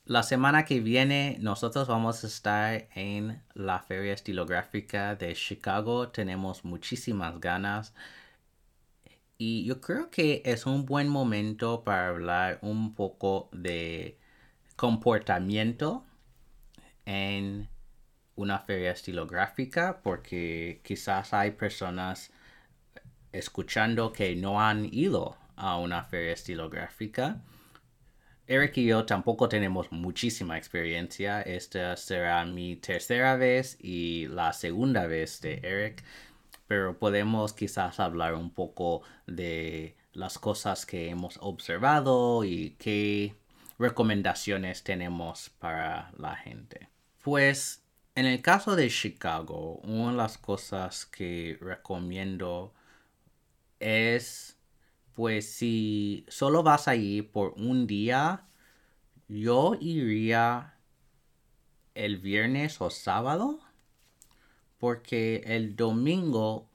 la 0.05 0.23
semana 0.23 0.65
que 0.65 0.79
viene 0.79 1.37
nosotros 1.41 1.87
vamos 1.87 2.23
a 2.23 2.27
estar 2.27 2.87
en 2.95 3.41
la 3.53 3.79
Feria 3.79 4.13
Estilográfica 4.13 5.15
de 5.15 5.33
Chicago. 5.33 6.09
Tenemos 6.09 6.63
muchísimas 6.63 7.39
ganas. 7.39 7.93
Y 9.37 9.65
yo 9.65 9.81
creo 9.81 10.09
que 10.09 10.41
es 10.45 10.65
un 10.65 10.85
buen 10.85 11.09
momento 11.09 11.83
para 11.83 12.09
hablar 12.09 12.59
un 12.61 12.95
poco 12.95 13.49
de 13.51 14.17
comportamiento 14.75 16.03
en 17.05 17.69
una 18.35 18.59
feria 18.59 18.91
estilográfica 18.91 19.99
porque 20.01 20.81
quizás 20.83 21.33
hay 21.33 21.51
personas 21.51 22.31
escuchando 23.31 24.11
que 24.11 24.35
no 24.35 24.61
han 24.61 24.85
ido 24.91 25.37
a 25.57 25.77
una 25.77 26.03
feria 26.03 26.33
estilográfica. 26.33 27.41
Eric 28.47 28.77
y 28.77 28.85
yo 28.85 29.05
tampoco 29.05 29.49
tenemos 29.49 29.91
muchísima 29.91 30.57
experiencia. 30.57 31.41
Esta 31.41 31.97
será 31.97 32.45
mi 32.45 32.77
tercera 32.77 33.35
vez 33.35 33.77
y 33.81 34.27
la 34.27 34.53
segunda 34.53 35.05
vez 35.05 35.41
de 35.41 35.59
Eric. 35.63 36.03
Pero 36.67 36.97
podemos 36.97 37.53
quizás 37.53 37.99
hablar 37.99 38.35
un 38.35 38.53
poco 38.53 39.01
de 39.25 39.97
las 40.13 40.39
cosas 40.39 40.85
que 40.85 41.09
hemos 41.09 41.37
observado 41.41 42.43
y 42.45 42.75
qué 42.79 43.35
recomendaciones 43.79 44.83
tenemos 44.83 45.49
para 45.59 46.11
la 46.17 46.35
gente. 46.35 46.89
Pues 47.21 47.83
en 48.15 48.25
el 48.25 48.41
caso 48.41 48.75
de 48.75 48.89
Chicago, 48.89 49.75
una 49.83 50.11
de 50.11 50.17
las 50.17 50.37
cosas 50.37 51.05
que 51.05 51.57
recomiendo 51.61 52.73
es 53.79 54.56
pues 55.17 55.51
si 55.51 56.27
solo 56.27 56.61
vas 56.61 56.87
allí 56.87 57.23
por 57.23 57.53
un 57.57 57.87
día, 57.87 58.45
yo 59.27 59.75
iría 59.81 60.75
el 61.95 62.19
viernes 62.19 62.79
o 62.81 62.91
sábado, 62.91 63.59
porque 64.77 65.41
el 65.47 65.75
domingo 65.75 66.69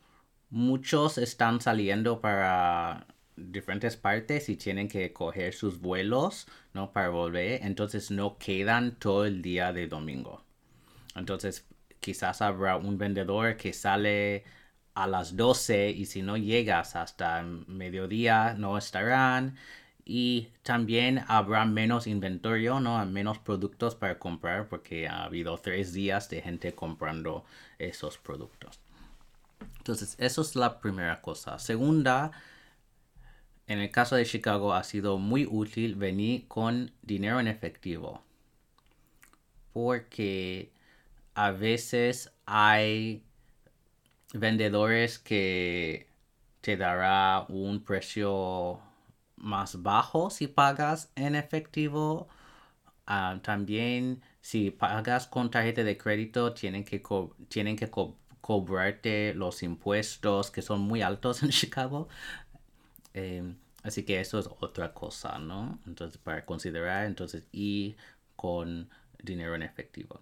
muchos 0.50 1.18
están 1.18 1.60
saliendo 1.60 2.20
para 2.20 3.06
diferentes 3.36 3.96
partes 3.96 4.48
y 4.48 4.56
tienen 4.56 4.88
que 4.88 5.12
coger 5.12 5.54
sus 5.54 5.80
vuelos, 5.80 6.48
¿no? 6.74 6.92
Para 6.92 7.10
volver, 7.10 7.60
entonces 7.62 8.10
no 8.10 8.38
quedan 8.38 8.96
todo 8.98 9.24
el 9.24 9.40
día 9.40 9.72
de 9.72 9.86
domingo. 9.86 10.42
Entonces 11.14 11.64
quizás 12.00 12.42
habrá 12.42 12.76
un 12.76 12.98
vendedor 12.98 13.56
que 13.56 13.72
sale 13.72 14.42
a 14.94 15.06
las 15.06 15.36
12 15.36 15.90
y 15.90 16.06
si 16.06 16.22
no 16.22 16.36
llegas 16.36 16.96
hasta 16.96 17.42
mediodía 17.42 18.54
no 18.54 18.76
estarán 18.78 19.56
y 20.04 20.48
también 20.62 21.24
habrá 21.28 21.64
menos 21.64 22.06
inventario, 22.06 22.80
¿no? 22.80 23.04
Menos 23.06 23.38
productos 23.38 23.94
para 23.94 24.18
comprar 24.18 24.68
porque 24.68 25.08
ha 25.08 25.24
habido 25.24 25.56
tres 25.58 25.92
días 25.92 26.28
de 26.28 26.42
gente 26.42 26.74
comprando 26.74 27.44
esos 27.78 28.18
productos. 28.18 28.80
Entonces, 29.78 30.16
eso 30.18 30.42
es 30.42 30.56
la 30.56 30.80
primera 30.80 31.20
cosa. 31.20 31.58
Segunda, 31.58 32.32
en 33.66 33.78
el 33.78 33.90
caso 33.90 34.16
de 34.16 34.26
Chicago 34.26 34.74
ha 34.74 34.82
sido 34.84 35.18
muy 35.18 35.46
útil 35.46 35.94
venir 35.94 36.46
con 36.48 36.92
dinero 37.02 37.38
en 37.40 37.46
efectivo. 37.46 38.22
Porque 39.72 40.72
a 41.34 41.52
veces 41.52 42.32
hay 42.44 43.24
vendedores 44.32 45.18
que 45.18 46.08
te 46.60 46.76
dará 46.76 47.44
un 47.48 47.84
precio 47.84 48.80
más 49.36 49.82
bajo 49.82 50.30
si 50.30 50.46
pagas 50.46 51.10
en 51.16 51.34
efectivo. 51.34 52.28
Ah, 53.06 53.38
también 53.42 54.22
si 54.40 54.70
pagas 54.70 55.26
con 55.26 55.50
tarjeta 55.50 55.84
de 55.84 55.98
crédito 55.98 56.54
tienen 56.54 56.84
que, 56.84 57.02
tienen 57.48 57.76
que 57.76 57.90
cobrarte 58.40 59.34
los 59.34 59.62
impuestos 59.62 60.50
que 60.50 60.62
son 60.62 60.80
muy 60.80 61.02
altos 61.02 61.42
en 61.42 61.50
Chicago. 61.50 62.08
Em, 63.14 63.56
así 63.82 64.04
que 64.04 64.20
eso 64.20 64.38
es 64.38 64.48
otra 64.60 64.94
cosa, 64.94 65.38
¿no? 65.38 65.78
Entonces 65.86 66.18
para 66.18 66.46
considerar, 66.46 67.06
entonces 67.06 67.46
y 67.52 67.96
con 68.36 68.88
dinero 69.22 69.54
en 69.54 69.62
efectivo. 69.62 70.20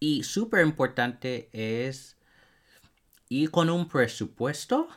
Y 0.00 0.22
súper 0.24 0.64
importante 0.66 1.48
es 1.52 2.16
y 3.34 3.46
con 3.46 3.70
un 3.70 3.88
presupuesto 3.88 4.88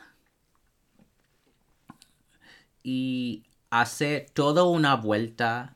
y 2.82 3.46
hacer 3.70 4.26
toda 4.34 4.64
una 4.64 4.94
vuelta 4.94 5.72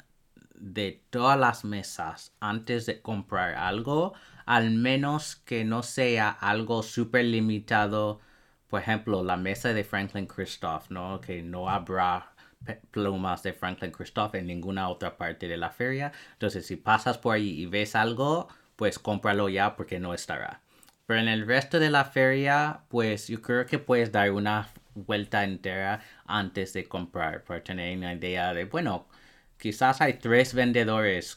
de 0.57 1.03
todas 1.09 1.39
las 1.39 1.65
mesas 1.65 2.35
antes 2.39 2.85
de 2.85 3.01
comprar 3.01 3.55
algo, 3.55 4.13
al 4.45 4.73
menos 4.73 5.37
que 5.37 5.65
no 5.65 5.83
sea 5.83 6.29
algo 6.29 6.83
súper 6.83 7.25
limitado. 7.25 8.21
Por 8.69 8.83
ejemplo, 8.83 9.25
la 9.25 9.39
mesa 9.39 9.73
de 9.73 9.83
Franklin 9.83 10.27
Christoph, 10.27 10.91
¿no? 10.91 11.19
Que 11.23 11.43
no 11.43 11.71
habrá 11.71 12.35
plumas 12.91 13.43
de 13.43 13.55
Franklin 13.55 13.91
Christoph 13.91 14.35
en 14.35 14.47
ninguna 14.49 14.91
otra 14.91 15.17
parte 15.17 15.49
de 15.49 15.57
la 15.57 15.71
feria. 15.71 16.13
Entonces, 16.35 16.67
si 16.67 16.77
pasas 16.77 17.17
por 17.17 17.37
ahí 17.37 17.63
y 17.63 17.65
ves 17.65 17.97
algo, 17.97 18.49
pues 18.77 18.99
cómpralo 18.99 19.49
ya 19.49 19.77
porque 19.77 19.99
no 19.99 20.13
estará. 20.13 20.61
Pero 21.11 21.23
en 21.23 21.29
el 21.29 21.45
resto 21.45 21.81
de 21.81 21.91
la 21.91 22.05
feria, 22.05 22.85
pues 22.87 23.27
yo 23.27 23.43
creo 23.43 23.67
que 23.67 23.81
puedes 23.81 24.13
dar 24.13 24.31
una 24.31 24.69
vuelta 24.95 25.43
entera 25.43 26.01
antes 26.25 26.73
de 26.73 26.85
comprar 26.85 27.43
para 27.43 27.65
tener 27.65 27.99
una 27.99 28.15
idea 28.15 28.55
de, 28.55 28.67
bueno, 28.67 29.09
quizás 29.59 30.01
hay 30.01 30.21
tres 30.21 30.55
vendedores 30.55 31.37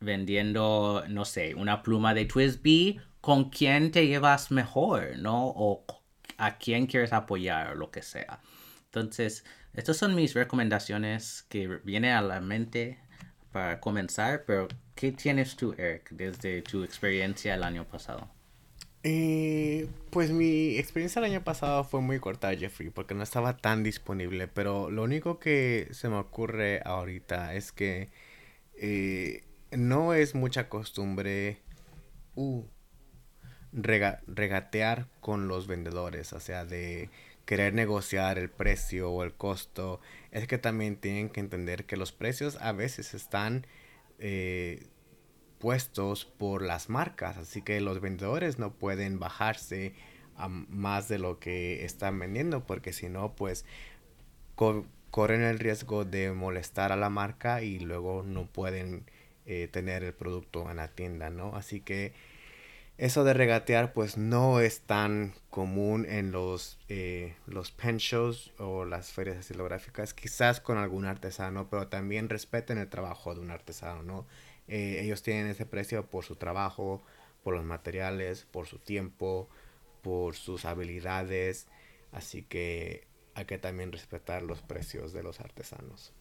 vendiendo, 0.00 1.04
no 1.08 1.26
sé, 1.26 1.54
una 1.54 1.82
pluma 1.82 2.14
de 2.14 2.24
Twisby, 2.24 2.98
¿con 3.20 3.50
quién 3.50 3.90
te 3.90 4.06
llevas 4.06 4.50
mejor, 4.50 5.18
no? 5.18 5.48
O 5.48 5.84
a 6.38 6.56
quién 6.56 6.86
quieres 6.86 7.12
apoyar 7.12 7.72
o 7.72 7.74
lo 7.74 7.90
que 7.90 8.00
sea. 8.00 8.40
Entonces, 8.86 9.44
estas 9.74 9.98
son 9.98 10.14
mis 10.14 10.32
recomendaciones 10.32 11.42
que 11.50 11.68
vienen 11.84 12.12
a 12.12 12.22
la 12.22 12.40
mente 12.40 12.98
para 13.52 13.80
comenzar, 13.80 14.44
pero 14.46 14.66
¿qué 14.94 15.12
tienes 15.12 15.56
tú, 15.56 15.74
Eric, 15.76 16.08
desde 16.12 16.62
tu 16.62 16.82
experiencia 16.84 17.54
el 17.54 17.64
año 17.64 17.84
pasado? 17.86 18.33
Eh, 19.06 19.86
pues 20.08 20.30
mi 20.30 20.78
experiencia 20.78 21.18
el 21.20 21.26
año 21.26 21.44
pasado 21.44 21.84
fue 21.84 22.00
muy 22.00 22.18
corta, 22.20 22.56
Jeffrey, 22.56 22.88
porque 22.88 23.14
no 23.14 23.22
estaba 23.22 23.58
tan 23.58 23.82
disponible, 23.82 24.48
pero 24.48 24.90
lo 24.90 25.02
único 25.02 25.38
que 25.38 25.88
se 25.92 26.08
me 26.08 26.16
ocurre 26.16 26.80
ahorita 26.86 27.54
es 27.54 27.70
que 27.70 28.08
eh, 28.76 29.44
no 29.72 30.14
es 30.14 30.34
mucha 30.34 30.70
costumbre 30.70 31.58
uh, 32.34 32.64
regatear 33.72 35.08
con 35.20 35.48
los 35.48 35.66
vendedores, 35.66 36.32
o 36.32 36.40
sea, 36.40 36.64
de 36.64 37.10
querer 37.44 37.74
negociar 37.74 38.38
el 38.38 38.48
precio 38.50 39.10
o 39.10 39.22
el 39.22 39.34
costo. 39.34 40.00
Es 40.30 40.46
que 40.48 40.56
también 40.56 40.96
tienen 40.96 41.28
que 41.28 41.40
entender 41.40 41.84
que 41.84 41.98
los 41.98 42.12
precios 42.12 42.56
a 42.60 42.72
veces 42.72 43.12
están... 43.14 43.66
Eh, 44.18 44.86
impuestos 45.54 46.24
por 46.24 46.62
las 46.62 46.90
marcas, 46.90 47.38
así 47.38 47.62
que 47.62 47.80
los 47.80 48.00
vendedores 48.00 48.58
no 48.58 48.72
pueden 48.74 49.18
bajarse 49.18 49.94
a 50.36 50.48
más 50.48 51.08
de 51.08 51.18
lo 51.18 51.38
que 51.38 51.84
están 51.84 52.18
vendiendo, 52.18 52.66
porque 52.66 52.92
si 52.92 53.08
no, 53.08 53.34
pues 53.34 53.64
corren 55.10 55.42
el 55.42 55.58
riesgo 55.58 56.04
de 56.04 56.32
molestar 56.32 56.92
a 56.92 56.96
la 56.96 57.08
marca 57.08 57.62
y 57.62 57.78
luego 57.78 58.24
no 58.26 58.46
pueden 58.46 59.04
eh, 59.46 59.68
tener 59.72 60.02
el 60.04 60.12
producto 60.12 60.70
en 60.70 60.76
la 60.76 60.88
tienda, 60.88 61.30
¿no? 61.30 61.56
Así 61.56 61.80
que 61.80 62.12
eso 62.98 63.24
de 63.24 63.32
regatear 63.34 63.92
pues 63.92 64.16
no 64.18 64.60
es 64.60 64.80
tan 64.82 65.34
común 65.50 66.06
en 66.08 66.30
los, 66.30 66.78
eh, 66.88 67.36
los 67.46 67.70
pen 67.70 67.96
shows 67.98 68.52
o 68.58 68.84
las 68.84 69.12
ferias 69.12 69.36
estilográficas, 69.38 70.14
quizás 70.14 70.60
con 70.60 70.78
algún 70.78 71.04
artesano, 71.06 71.68
pero 71.70 71.88
también 71.88 72.28
respeten 72.28 72.78
el 72.78 72.88
trabajo 72.88 73.34
de 73.34 73.40
un 73.40 73.50
artesano, 73.50 74.02
¿no? 74.02 74.26
Eh, 74.68 75.00
ellos 75.02 75.22
tienen 75.22 75.46
ese 75.46 75.66
precio 75.66 76.06
por 76.06 76.24
su 76.24 76.36
trabajo, 76.36 77.02
por 77.42 77.54
los 77.54 77.64
materiales, 77.64 78.46
por 78.50 78.66
su 78.66 78.78
tiempo, 78.78 79.48
por 80.02 80.34
sus 80.36 80.64
habilidades, 80.64 81.66
así 82.12 82.42
que 82.42 83.06
hay 83.34 83.44
que 83.44 83.58
también 83.58 83.92
respetar 83.92 84.42
los 84.42 84.62
precios 84.62 85.12
de 85.12 85.22
los 85.22 85.40
artesanos. 85.40 86.12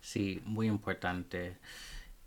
Sí, 0.00 0.42
muy 0.44 0.66
importante. 0.66 1.56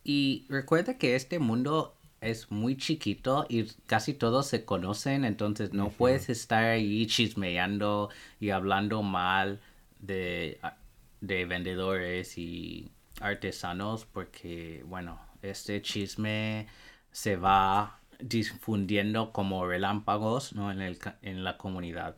Y 0.03 0.45
recuerda 0.49 0.97
que 0.97 1.16
este 1.16 1.39
mundo 1.39 1.95
es 2.22 2.51
muy 2.51 2.78
chiquito 2.78 3.45
y 3.49 3.66
casi 3.88 4.14
todos 4.14 4.47
se 4.47 4.64
conocen, 4.64 5.26
entonces 5.26 5.74
no 5.74 5.89
puedes 5.89 6.30
estar 6.30 6.66
ahí 6.66 7.07
chismeando 7.07 8.09
y 8.39 8.51
hablando 8.51 9.01
mal 9.01 9.59
de, 9.99 10.59
de 11.20 11.45
vendedores 11.45 12.38
y 12.38 12.91
artesanos 13.22 14.05
porque, 14.05 14.84
bueno, 14.86 15.19
este 15.41 15.82
chisme 15.82 16.67
se 17.11 17.36
va 17.36 17.99
difundiendo 18.19 19.32
como 19.32 19.65
relámpagos 19.65 20.53
¿no? 20.53 20.72
en, 20.72 20.82
el, 20.82 20.99
en 21.22 21.43
la 21.43 21.57
comunidad. 21.57 22.15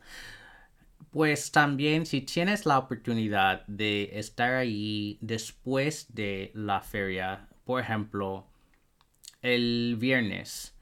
Pues 1.10 1.52
también 1.52 2.06
si 2.06 2.22
tienes 2.22 2.66
la 2.66 2.78
oportunidad 2.78 3.66
de 3.66 4.10
estar 4.18 4.54
ahí 4.54 5.18
después 5.20 6.12
de 6.14 6.50
la 6.54 6.80
feria, 6.80 7.48
por 7.64 7.80
ejemplo, 7.80 8.46
el 9.42 9.96
viernes 9.98 10.74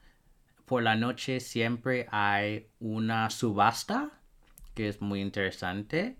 por 0.65 0.81
la 0.81 0.95
noche 0.95 1.39
siempre 1.39 2.07
hay 2.09 2.67
una 2.79 3.29
subasta 3.29 4.11
que 4.73 4.87
es 4.87 5.01
muy 5.01 5.21
interesante 5.21 6.17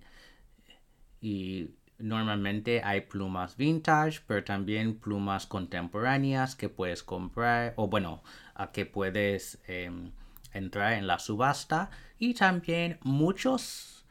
y 1.21 1.69
normalmente 2.03 2.81
hay 2.83 3.01
plumas 3.01 3.55
vintage 3.55 4.19
pero 4.27 4.43
también 4.43 4.99
plumas 4.99 5.47
contemporáneas 5.47 6.55
que 6.55 6.69
puedes 6.69 7.01
comprar 7.01 7.73
o 7.77 7.87
bueno 7.87 8.21
a 8.55 8.71
que 8.71 8.85
puedes 8.85 9.59
em, 9.67 10.11
entrar 10.53 10.93
en 10.93 11.07
la 11.07 11.17
subasta. 11.19 11.89
Y 12.19 12.33
también 12.33 12.99
muchos 13.01 14.05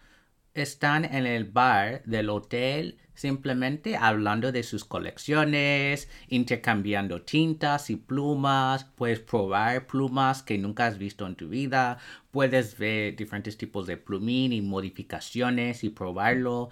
están 0.54 1.04
en 1.04 1.26
el 1.26 1.44
bar 1.44 2.02
del 2.04 2.30
hotel 2.30 2.98
simplemente 3.14 3.96
hablando 3.96 4.52
de 4.52 4.62
sus 4.62 4.84
colecciones, 4.84 6.08
intercambiando 6.28 7.22
tintas 7.22 7.90
y 7.90 7.96
plumas, 7.96 8.84
puedes 8.84 9.20
probar 9.20 9.86
plumas 9.86 10.42
que 10.42 10.58
nunca 10.58 10.86
has 10.86 10.98
visto 10.98 11.26
en 11.26 11.36
tu 11.36 11.48
vida, 11.48 11.98
puedes 12.30 12.78
ver 12.78 13.14
diferentes 13.14 13.56
tipos 13.56 13.86
de 13.86 13.96
plumín 13.96 14.52
y 14.52 14.62
modificaciones 14.62 15.84
y 15.84 15.90
probarlo 15.90 16.70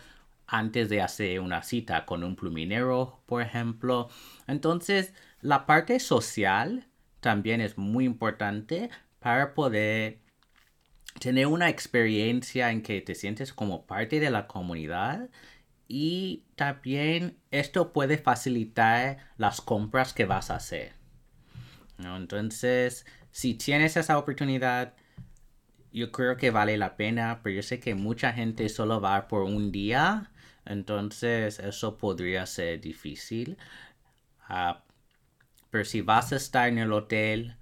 antes 0.51 0.89
de 0.89 1.01
hacer 1.01 1.41
una 1.41 1.63
cita 1.63 2.05
con 2.05 2.25
un 2.25 2.37
pluminero, 2.37 3.23
por 3.27 3.41
ejemplo. 3.41 4.09
Entonces, 4.47 5.15
la 5.41 5.65
parte 5.65 6.01
social 6.01 6.89
también 7.21 7.61
es 7.61 7.79
muy 7.79 8.05
importante 8.05 8.91
para 9.21 9.55
poder 9.55 10.19
tener 11.21 11.47
una 11.47 11.69
experiencia 11.69 12.71
en 12.71 12.83
que 12.83 13.01
te 13.01 13.15
sientes 13.15 13.53
como 13.53 13.87
parte 13.87 14.21
de 14.21 14.31
la 14.31 14.47
comunidad 14.47 15.29
y 15.87 16.45
también 16.57 17.39
esto 17.51 17.93
puede 17.93 18.19
facilitar 18.19 19.19
las 19.37 19.61
compras 19.61 20.13
que 20.13 20.25
vas 20.25 20.51
a 20.51 20.57
hacer. 20.57 20.95
Entonces, 21.99 23.07
si 23.31 23.55
tienes 23.55 23.97
esa 23.97 24.19
oportunidad, 24.19 24.95
yo 25.93 26.13
creo 26.13 26.37
que 26.37 26.51
vale 26.51 26.77
la 26.79 26.97
pena, 26.97 27.41
pero 27.43 27.57
yo 27.57 27.63
sé 27.63 27.81
que 27.81 27.95
mucha 27.95 28.33
gente 28.33 28.69
solo 28.69 29.01
va 29.01 29.29
por 29.29 29.43
un 29.43 29.73
día, 29.73 30.31
entonces 30.71 31.59
eso 31.59 31.99
podría 31.99 32.47
ser 32.47 32.81
difícil. 32.81 33.59
Ah, 34.49 34.85
pero 35.71 35.85
si 35.85 36.01
vas 36.03 36.33
a 36.33 36.37
estar 36.37 36.69
en 36.69 36.79
el 36.79 36.93
hotel 36.93 37.57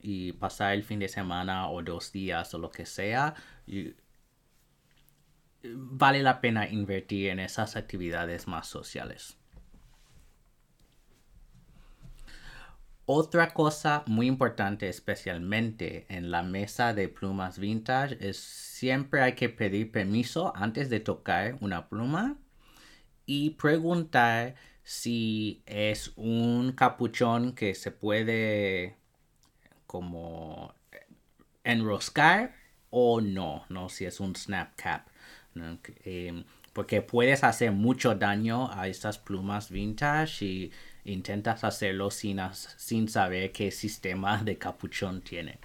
y 0.00 0.32
pasar 0.32 0.74
el 0.74 0.84
fin 0.84 0.98
de 1.00 1.08
semana 1.08 1.68
o 1.70 1.82
dos 1.82 2.12
días 2.12 2.52
o 2.54 2.58
lo 2.58 2.70
que 2.70 2.86
sea, 2.86 3.34
vale 5.62 6.22
la 6.22 6.40
pena 6.40 6.68
invertir 6.68 7.28
en 7.30 7.40
esas 7.40 7.76
actividades 7.76 8.46
más 8.46 8.66
sociales. 8.66 9.38
Otra 13.06 13.52
cosa 13.52 14.02
muy 14.06 14.26
importante, 14.26 14.88
especialmente 14.88 16.06
en 16.08 16.30
la 16.30 16.42
mesa 16.42 16.94
de 16.94 17.08
plumas 17.08 17.58
vintage, 17.58 18.16
es 18.26 18.38
siempre 18.38 19.20
hay 19.20 19.34
que 19.34 19.50
pedir 19.50 19.92
permiso 19.92 20.54
antes 20.56 20.88
de 20.88 21.00
tocar 21.00 21.58
una 21.60 21.88
pluma 21.90 22.38
y 23.26 23.50
preguntar 23.50 24.54
si 24.82 25.62
es 25.66 26.12
un 26.16 26.72
capuchón 26.72 27.54
que 27.54 27.74
se 27.74 27.90
puede 27.90 28.96
como 29.86 30.74
enroscar 31.64 32.54
o 32.90 33.20
no, 33.20 33.64
no 33.68 33.88
si 33.88 34.04
es 34.04 34.20
un 34.20 34.36
snap 34.36 34.76
cap. 34.76 35.08
Em, 36.04 36.44
porque 36.72 37.02
puedes 37.02 37.44
hacer 37.44 37.72
mucho 37.72 38.14
daño 38.14 38.70
a 38.72 38.88
estas 38.88 39.18
plumas 39.18 39.70
vintage 39.70 40.44
y 40.44 40.72
intentas 41.04 41.64
hacerlo 41.64 42.10
sin, 42.10 42.40
sin 42.76 43.08
saber 43.08 43.52
qué 43.52 43.70
sistema 43.70 44.42
de 44.42 44.58
capuchón 44.58 45.22
tiene. 45.22 45.58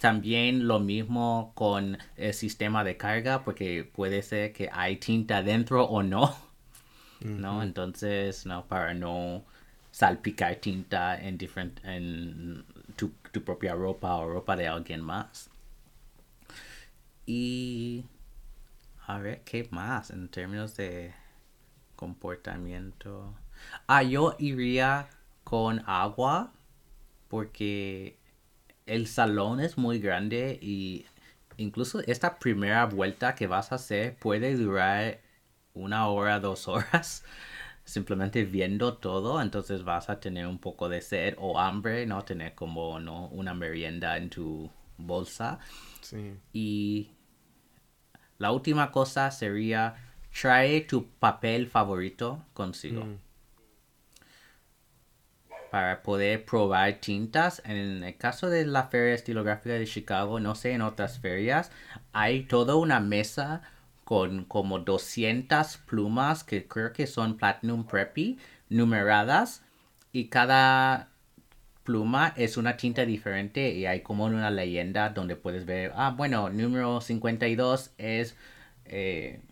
También 0.00 0.68
lo 0.68 0.78
mismo 0.78 1.52
con 1.54 1.98
el 2.16 2.34
sistema 2.34 2.84
de 2.84 2.96
carga, 2.96 3.44
porque 3.44 3.84
puede 3.84 4.22
ser 4.22 4.52
que 4.52 4.68
hay 4.72 4.96
tinta 4.96 5.42
dentro 5.42 5.84
o 5.84 6.02
no, 6.02 6.36
¿no? 7.20 7.62
Entonces, 7.62 8.46
¿no? 8.46 8.66
Para 8.66 8.94
no 8.94 9.44
salpicar 9.90 10.56
tinta 10.56 11.18
en, 11.20 11.38
en 11.84 12.64
tu, 12.96 13.12
tu 13.32 13.42
propia 13.42 13.74
ropa 13.74 14.16
o 14.16 14.28
ropa 14.28 14.56
de 14.56 14.68
alguien 14.68 15.00
más. 15.02 15.50
Y 17.26 18.04
a 19.06 19.18
ver, 19.18 19.42
¿qué 19.44 19.68
más 19.70 20.10
en 20.10 20.28
términos 20.28 20.76
de 20.76 21.12
comportamiento? 21.96 23.34
Ah, 23.86 24.02
yo 24.02 24.36
iría 24.38 25.08
con 25.44 25.82
agua 25.86 26.52
porque 27.28 28.18
el 28.86 29.06
salón 29.06 29.60
es 29.60 29.76
muy 29.76 29.98
grande 29.98 30.58
y 30.62 31.06
incluso 31.56 32.00
esta 32.06 32.38
primera 32.38 32.86
vuelta 32.86 33.34
que 33.34 33.46
vas 33.46 33.72
a 33.72 33.76
hacer 33.76 34.16
puede 34.16 34.54
durar 34.56 35.20
una 35.78 36.08
hora, 36.08 36.40
dos 36.40 36.68
horas 36.68 37.24
simplemente 37.84 38.44
viendo 38.44 38.98
todo, 38.98 39.40
entonces 39.40 39.82
vas 39.82 40.10
a 40.10 40.20
tener 40.20 40.46
un 40.46 40.58
poco 40.58 40.90
de 40.90 41.00
sed 41.00 41.34
o 41.38 41.58
hambre, 41.58 42.04
no 42.04 42.22
tener 42.22 42.54
como 42.54 43.00
no 43.00 43.28
una 43.28 43.54
merienda 43.54 44.18
en 44.18 44.28
tu 44.28 44.70
bolsa. 44.98 45.58
Sí. 46.02 46.36
Y 46.52 47.10
la 48.36 48.52
última 48.52 48.92
cosa 48.92 49.30
sería 49.30 49.96
trae 50.40 50.82
tu 50.82 51.06
papel 51.06 51.66
favorito 51.66 52.44
consigo. 52.52 53.04
Mm. 53.04 53.18
Para 55.70 56.02
poder 56.02 56.44
probar 56.44 56.94
tintas. 56.94 57.60
En 57.64 58.02
el 58.02 58.16
caso 58.16 58.48
de 58.48 58.66
la 58.66 58.84
Feria 58.84 59.14
Estilográfica 59.14 59.74
de 59.74 59.86
Chicago, 59.86 60.40
no 60.40 60.54
sé 60.54 60.72
en 60.72 60.82
otras 60.82 61.18
ferias, 61.18 61.70
hay 62.12 62.44
toda 62.44 62.74
una 62.76 63.00
mesa 63.00 63.62
con 64.08 64.46
como 64.46 64.78
200 64.78 65.76
plumas 65.86 66.42
que 66.42 66.66
creo 66.66 66.94
que 66.94 67.06
son 67.06 67.36
Platinum 67.36 67.84
Preppy 67.84 68.38
numeradas 68.70 69.62
y 70.12 70.28
cada 70.28 71.10
pluma 71.84 72.32
es 72.34 72.56
una 72.56 72.78
tinta 72.78 73.04
diferente 73.04 73.70
y 73.74 73.84
hay 73.84 74.00
como 74.00 74.24
una 74.24 74.50
leyenda 74.50 75.10
donde 75.10 75.36
puedes 75.36 75.66
ver, 75.66 75.92
ah, 75.94 76.14
bueno, 76.16 76.48
número 76.48 77.02
52 77.02 77.90
es 77.98 78.34
eh, 78.86 79.42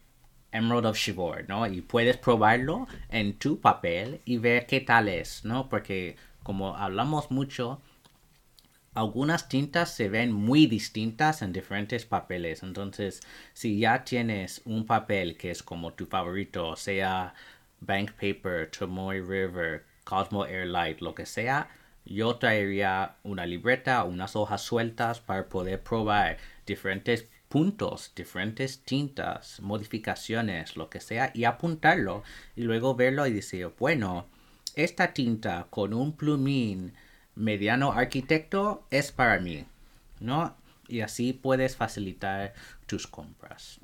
Emerald 0.52 0.86
of 0.86 0.96
Shivor, 0.96 1.44
¿no? 1.46 1.66
Y 1.66 1.82
puedes 1.82 2.16
probarlo 2.16 2.88
en 3.11 3.38
tu 3.38 3.61
papel 3.61 4.22
y 4.24 4.38
ver 4.38 4.64
qué 4.64 4.80
tal 4.80 5.11
es, 5.11 5.44
¿no? 5.44 5.68
Porque 5.68 6.16
como 6.42 6.74
hablamos 6.78 7.30
mucho, 7.30 7.82
algunas 8.97 9.49
tintas 9.51 9.92
se 9.92 10.09
ven 10.09 10.32
muy 10.32 10.66
distintas 10.66 11.42
en 11.42 11.53
diferentes 11.53 12.07
papeles. 12.07 12.62
Entonces, 12.62 13.20
si 13.53 13.78
ya 13.78 14.05
tienes 14.05 14.62
un 14.64 14.86
papel 14.86 15.36
que 15.36 15.51
es 15.51 15.62
como 15.62 15.92
tu 15.92 16.07
favorito, 16.07 16.76
sea 16.76 17.34
Bank 17.80 18.12
Paper, 18.12 18.70
Tomoe 18.70 19.20
River, 19.20 19.84
Cosmo 20.05 20.44
Airlight, 20.44 21.01
lo 21.01 21.14
que 21.14 21.26
sea, 21.26 21.68
yo 22.07 22.36
traería 22.36 23.16
una 23.22 23.44
libreta, 23.44 24.03
unas 24.05 24.34
hojas 24.34 24.62
sueltas 24.62 25.20
para 25.20 25.47
poder 25.47 25.82
probar 25.82 26.38
diferentes 26.64 27.28
puntos, 27.49 28.12
diferentes 28.16 28.80
tintas, 28.80 29.61
modificaciones, 29.61 30.74
lo 30.74 30.88
que 30.88 31.01
sea, 31.01 31.32
y 31.34 31.44
apuntarlo 31.44 32.22
y 32.55 32.62
luego 32.62 32.94
verlo 32.94 33.26
y 33.26 33.32
decir, 33.34 33.70
bueno, 33.78 34.26
esta 34.74 35.12
tinta 35.12 35.66
con 35.68 35.92
un 35.92 36.16
plumín 36.16 36.94
mediano 37.37 37.93
arquitecto 37.93 38.84
es 38.91 39.12
para 39.12 39.39
mí, 39.39 39.64
¿no? 40.20 40.57
Y 40.89 41.01
así 41.01 41.32
puedes 41.32 41.76
facilitar 41.76 42.55
tus 42.87 43.07
compras. 43.07 43.78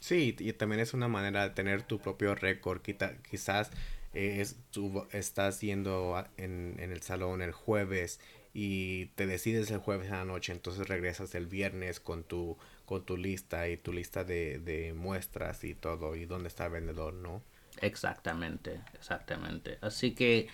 Sí, 0.00 0.36
y 0.38 0.52
también 0.52 0.80
es 0.80 0.94
una 0.94 1.08
manera 1.08 1.48
de 1.48 1.54
tener 1.54 1.82
tu 1.82 1.98
propio 1.98 2.34
récord. 2.34 2.80
Quizás 3.28 3.70
eh, 4.14 4.40
es, 4.40 4.56
tú 4.70 5.06
estás 5.10 5.60
yendo 5.60 6.24
en, 6.36 6.76
en, 6.78 6.92
el 6.92 7.02
salón 7.02 7.42
el 7.42 7.52
jueves 7.52 8.20
y 8.54 9.06
te 9.16 9.26
decides 9.26 9.70
el 9.70 9.78
jueves 9.78 10.10
a 10.10 10.18
la 10.18 10.24
noche, 10.24 10.52
entonces 10.52 10.88
regresas 10.88 11.34
el 11.34 11.46
viernes 11.46 12.00
con 12.00 12.24
tu, 12.24 12.56
con 12.86 13.04
tu 13.04 13.16
lista 13.16 13.68
y 13.68 13.76
tu 13.76 13.92
lista 13.92 14.24
de, 14.24 14.58
de 14.58 14.94
muestras 14.94 15.62
y 15.64 15.74
todo, 15.74 16.16
y 16.16 16.24
dónde 16.24 16.48
está 16.48 16.66
el 16.66 16.72
vendedor, 16.72 17.12
¿no? 17.12 17.42
Exactamente, 17.82 18.80
exactamente. 18.94 19.78
Así 19.82 20.14
que 20.14 20.48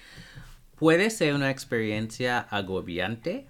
puede 0.83 1.11
ser 1.11 1.33
una 1.35 1.49
experiencia 1.49 2.41
agobiante 2.41 3.47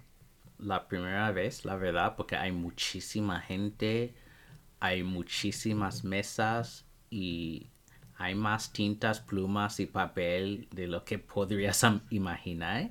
la 0.58 0.86
primera 0.86 1.32
vez, 1.32 1.64
la 1.64 1.76
verdad, 1.76 2.14
porque 2.14 2.36
hay 2.36 2.52
muchísima 2.52 3.40
gente, 3.40 4.14
hay 4.80 5.02
muchísimas 5.02 6.04
mesas 6.04 6.84
y 7.08 7.68
hay 8.18 8.34
más 8.34 8.74
tintas, 8.74 9.20
plumas 9.20 9.80
y 9.80 9.86
papel 9.86 10.68
de 10.72 10.86
lo 10.86 11.06
que 11.06 11.18
podrías 11.18 11.82
imaginar. 12.10 12.90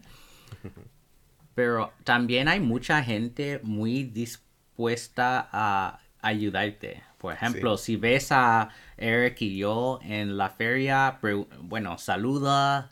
Pero 1.53 1.93
también 2.03 2.47
hay 2.47 2.59
mucha 2.59 3.03
gente 3.03 3.59
muy 3.61 4.05
dispuesta 4.05 5.49
a 5.51 5.99
ayudarte. 6.19 7.03
Por 7.19 7.31
ejemplo, 7.31 7.77
si 7.77 7.95
ves 7.95 8.31
a 8.31 8.69
Eric 8.97 9.39
y 9.43 9.57
yo 9.59 9.99
en 10.01 10.35
la 10.35 10.49
feria, 10.49 11.19
bueno, 11.59 11.99
saluda, 11.99 12.89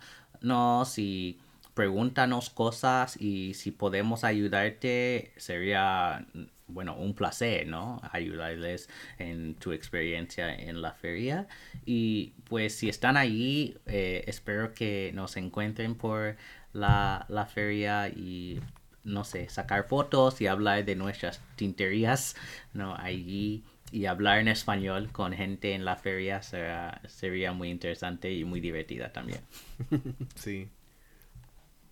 si 0.86 1.40
pregúntanos 1.74 2.50
cosas 2.50 3.16
y 3.22 3.54
si 3.54 3.72
podemos 3.72 4.24
ayudarte, 4.24 5.32
sería, 5.38 6.26
bueno, 6.68 6.96
un 6.96 7.14
placer, 7.14 7.68
¿no? 7.68 8.02
Ayudarles 8.12 8.90
en 9.18 9.56
tu 9.56 9.72
experiencia 9.72 10.54
en 10.54 10.82
la 10.82 10.92
feria. 10.94 11.48
Y 11.86 12.34
pues 12.50 12.76
si 12.76 12.90
están 12.90 13.16
allí, 13.18 13.78
eh, 13.86 14.24
espero 14.28 14.74
que 14.74 15.12
nos 15.14 15.38
encuentren 15.38 15.96
por 15.96 16.36
la, 16.74 17.26
la 17.30 17.46
feria 17.46 18.10
y 18.10 18.60
no 19.04 19.24
sé, 19.24 19.50
sacar 19.50 19.88
fotos 19.88 20.42
y 20.42 20.48
hablar 20.48 20.86
de 20.86 20.96
nuestras 20.96 21.42
tinterías, 21.56 22.36
¿no? 22.74 22.96
Allí 22.96 23.64
y 23.92 24.06
hablar 24.06 24.40
en 24.40 24.48
español 24.48 25.12
con 25.12 25.34
gente 25.34 25.74
en 25.74 25.86
la 25.86 25.96
feria 25.96 26.42
sería 26.42 27.52
muy 27.54 27.70
interesante 27.70 28.32
y 28.32 28.44
muy 28.46 28.60
divertida 28.60 29.12
también. 29.12 29.42
Sí. 30.36 30.70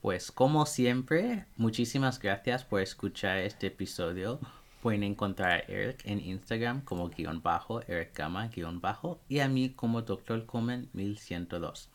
Pues 0.01 0.31
como 0.31 0.65
siempre, 0.65 1.45
muchísimas 1.57 2.19
gracias 2.19 2.63
por 2.63 2.81
escuchar 2.81 3.39
este 3.39 3.67
episodio. 3.67 4.39
Pueden 4.81 5.03
encontrar 5.03 5.51
a 5.51 5.59
Eric 5.59 6.01
en 6.05 6.19
Instagram 6.19 6.81
como 6.81 7.09
guion 7.09 7.41
bajo, 7.41 7.81
Eric 7.81 8.15
Gama 8.15 8.47
guion 8.47 8.79
bajo 8.79 9.19
y 9.27 9.39
a 9.39 9.49
mí 9.49 9.71
como 9.71 10.03
Dr. 10.03 10.45
Comen 10.45 10.89
1102. 10.93 11.89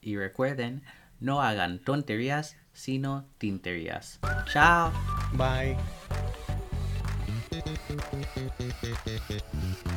Y 0.00 0.16
recuerden, 0.16 0.82
no 1.20 1.42
hagan 1.42 1.80
tonterías, 1.80 2.56
sino 2.72 3.26
tinterías. 3.38 4.20
Chao. 4.50 4.92
Bye. 5.32 5.76
Thank 7.88 9.86
you. 9.86 9.87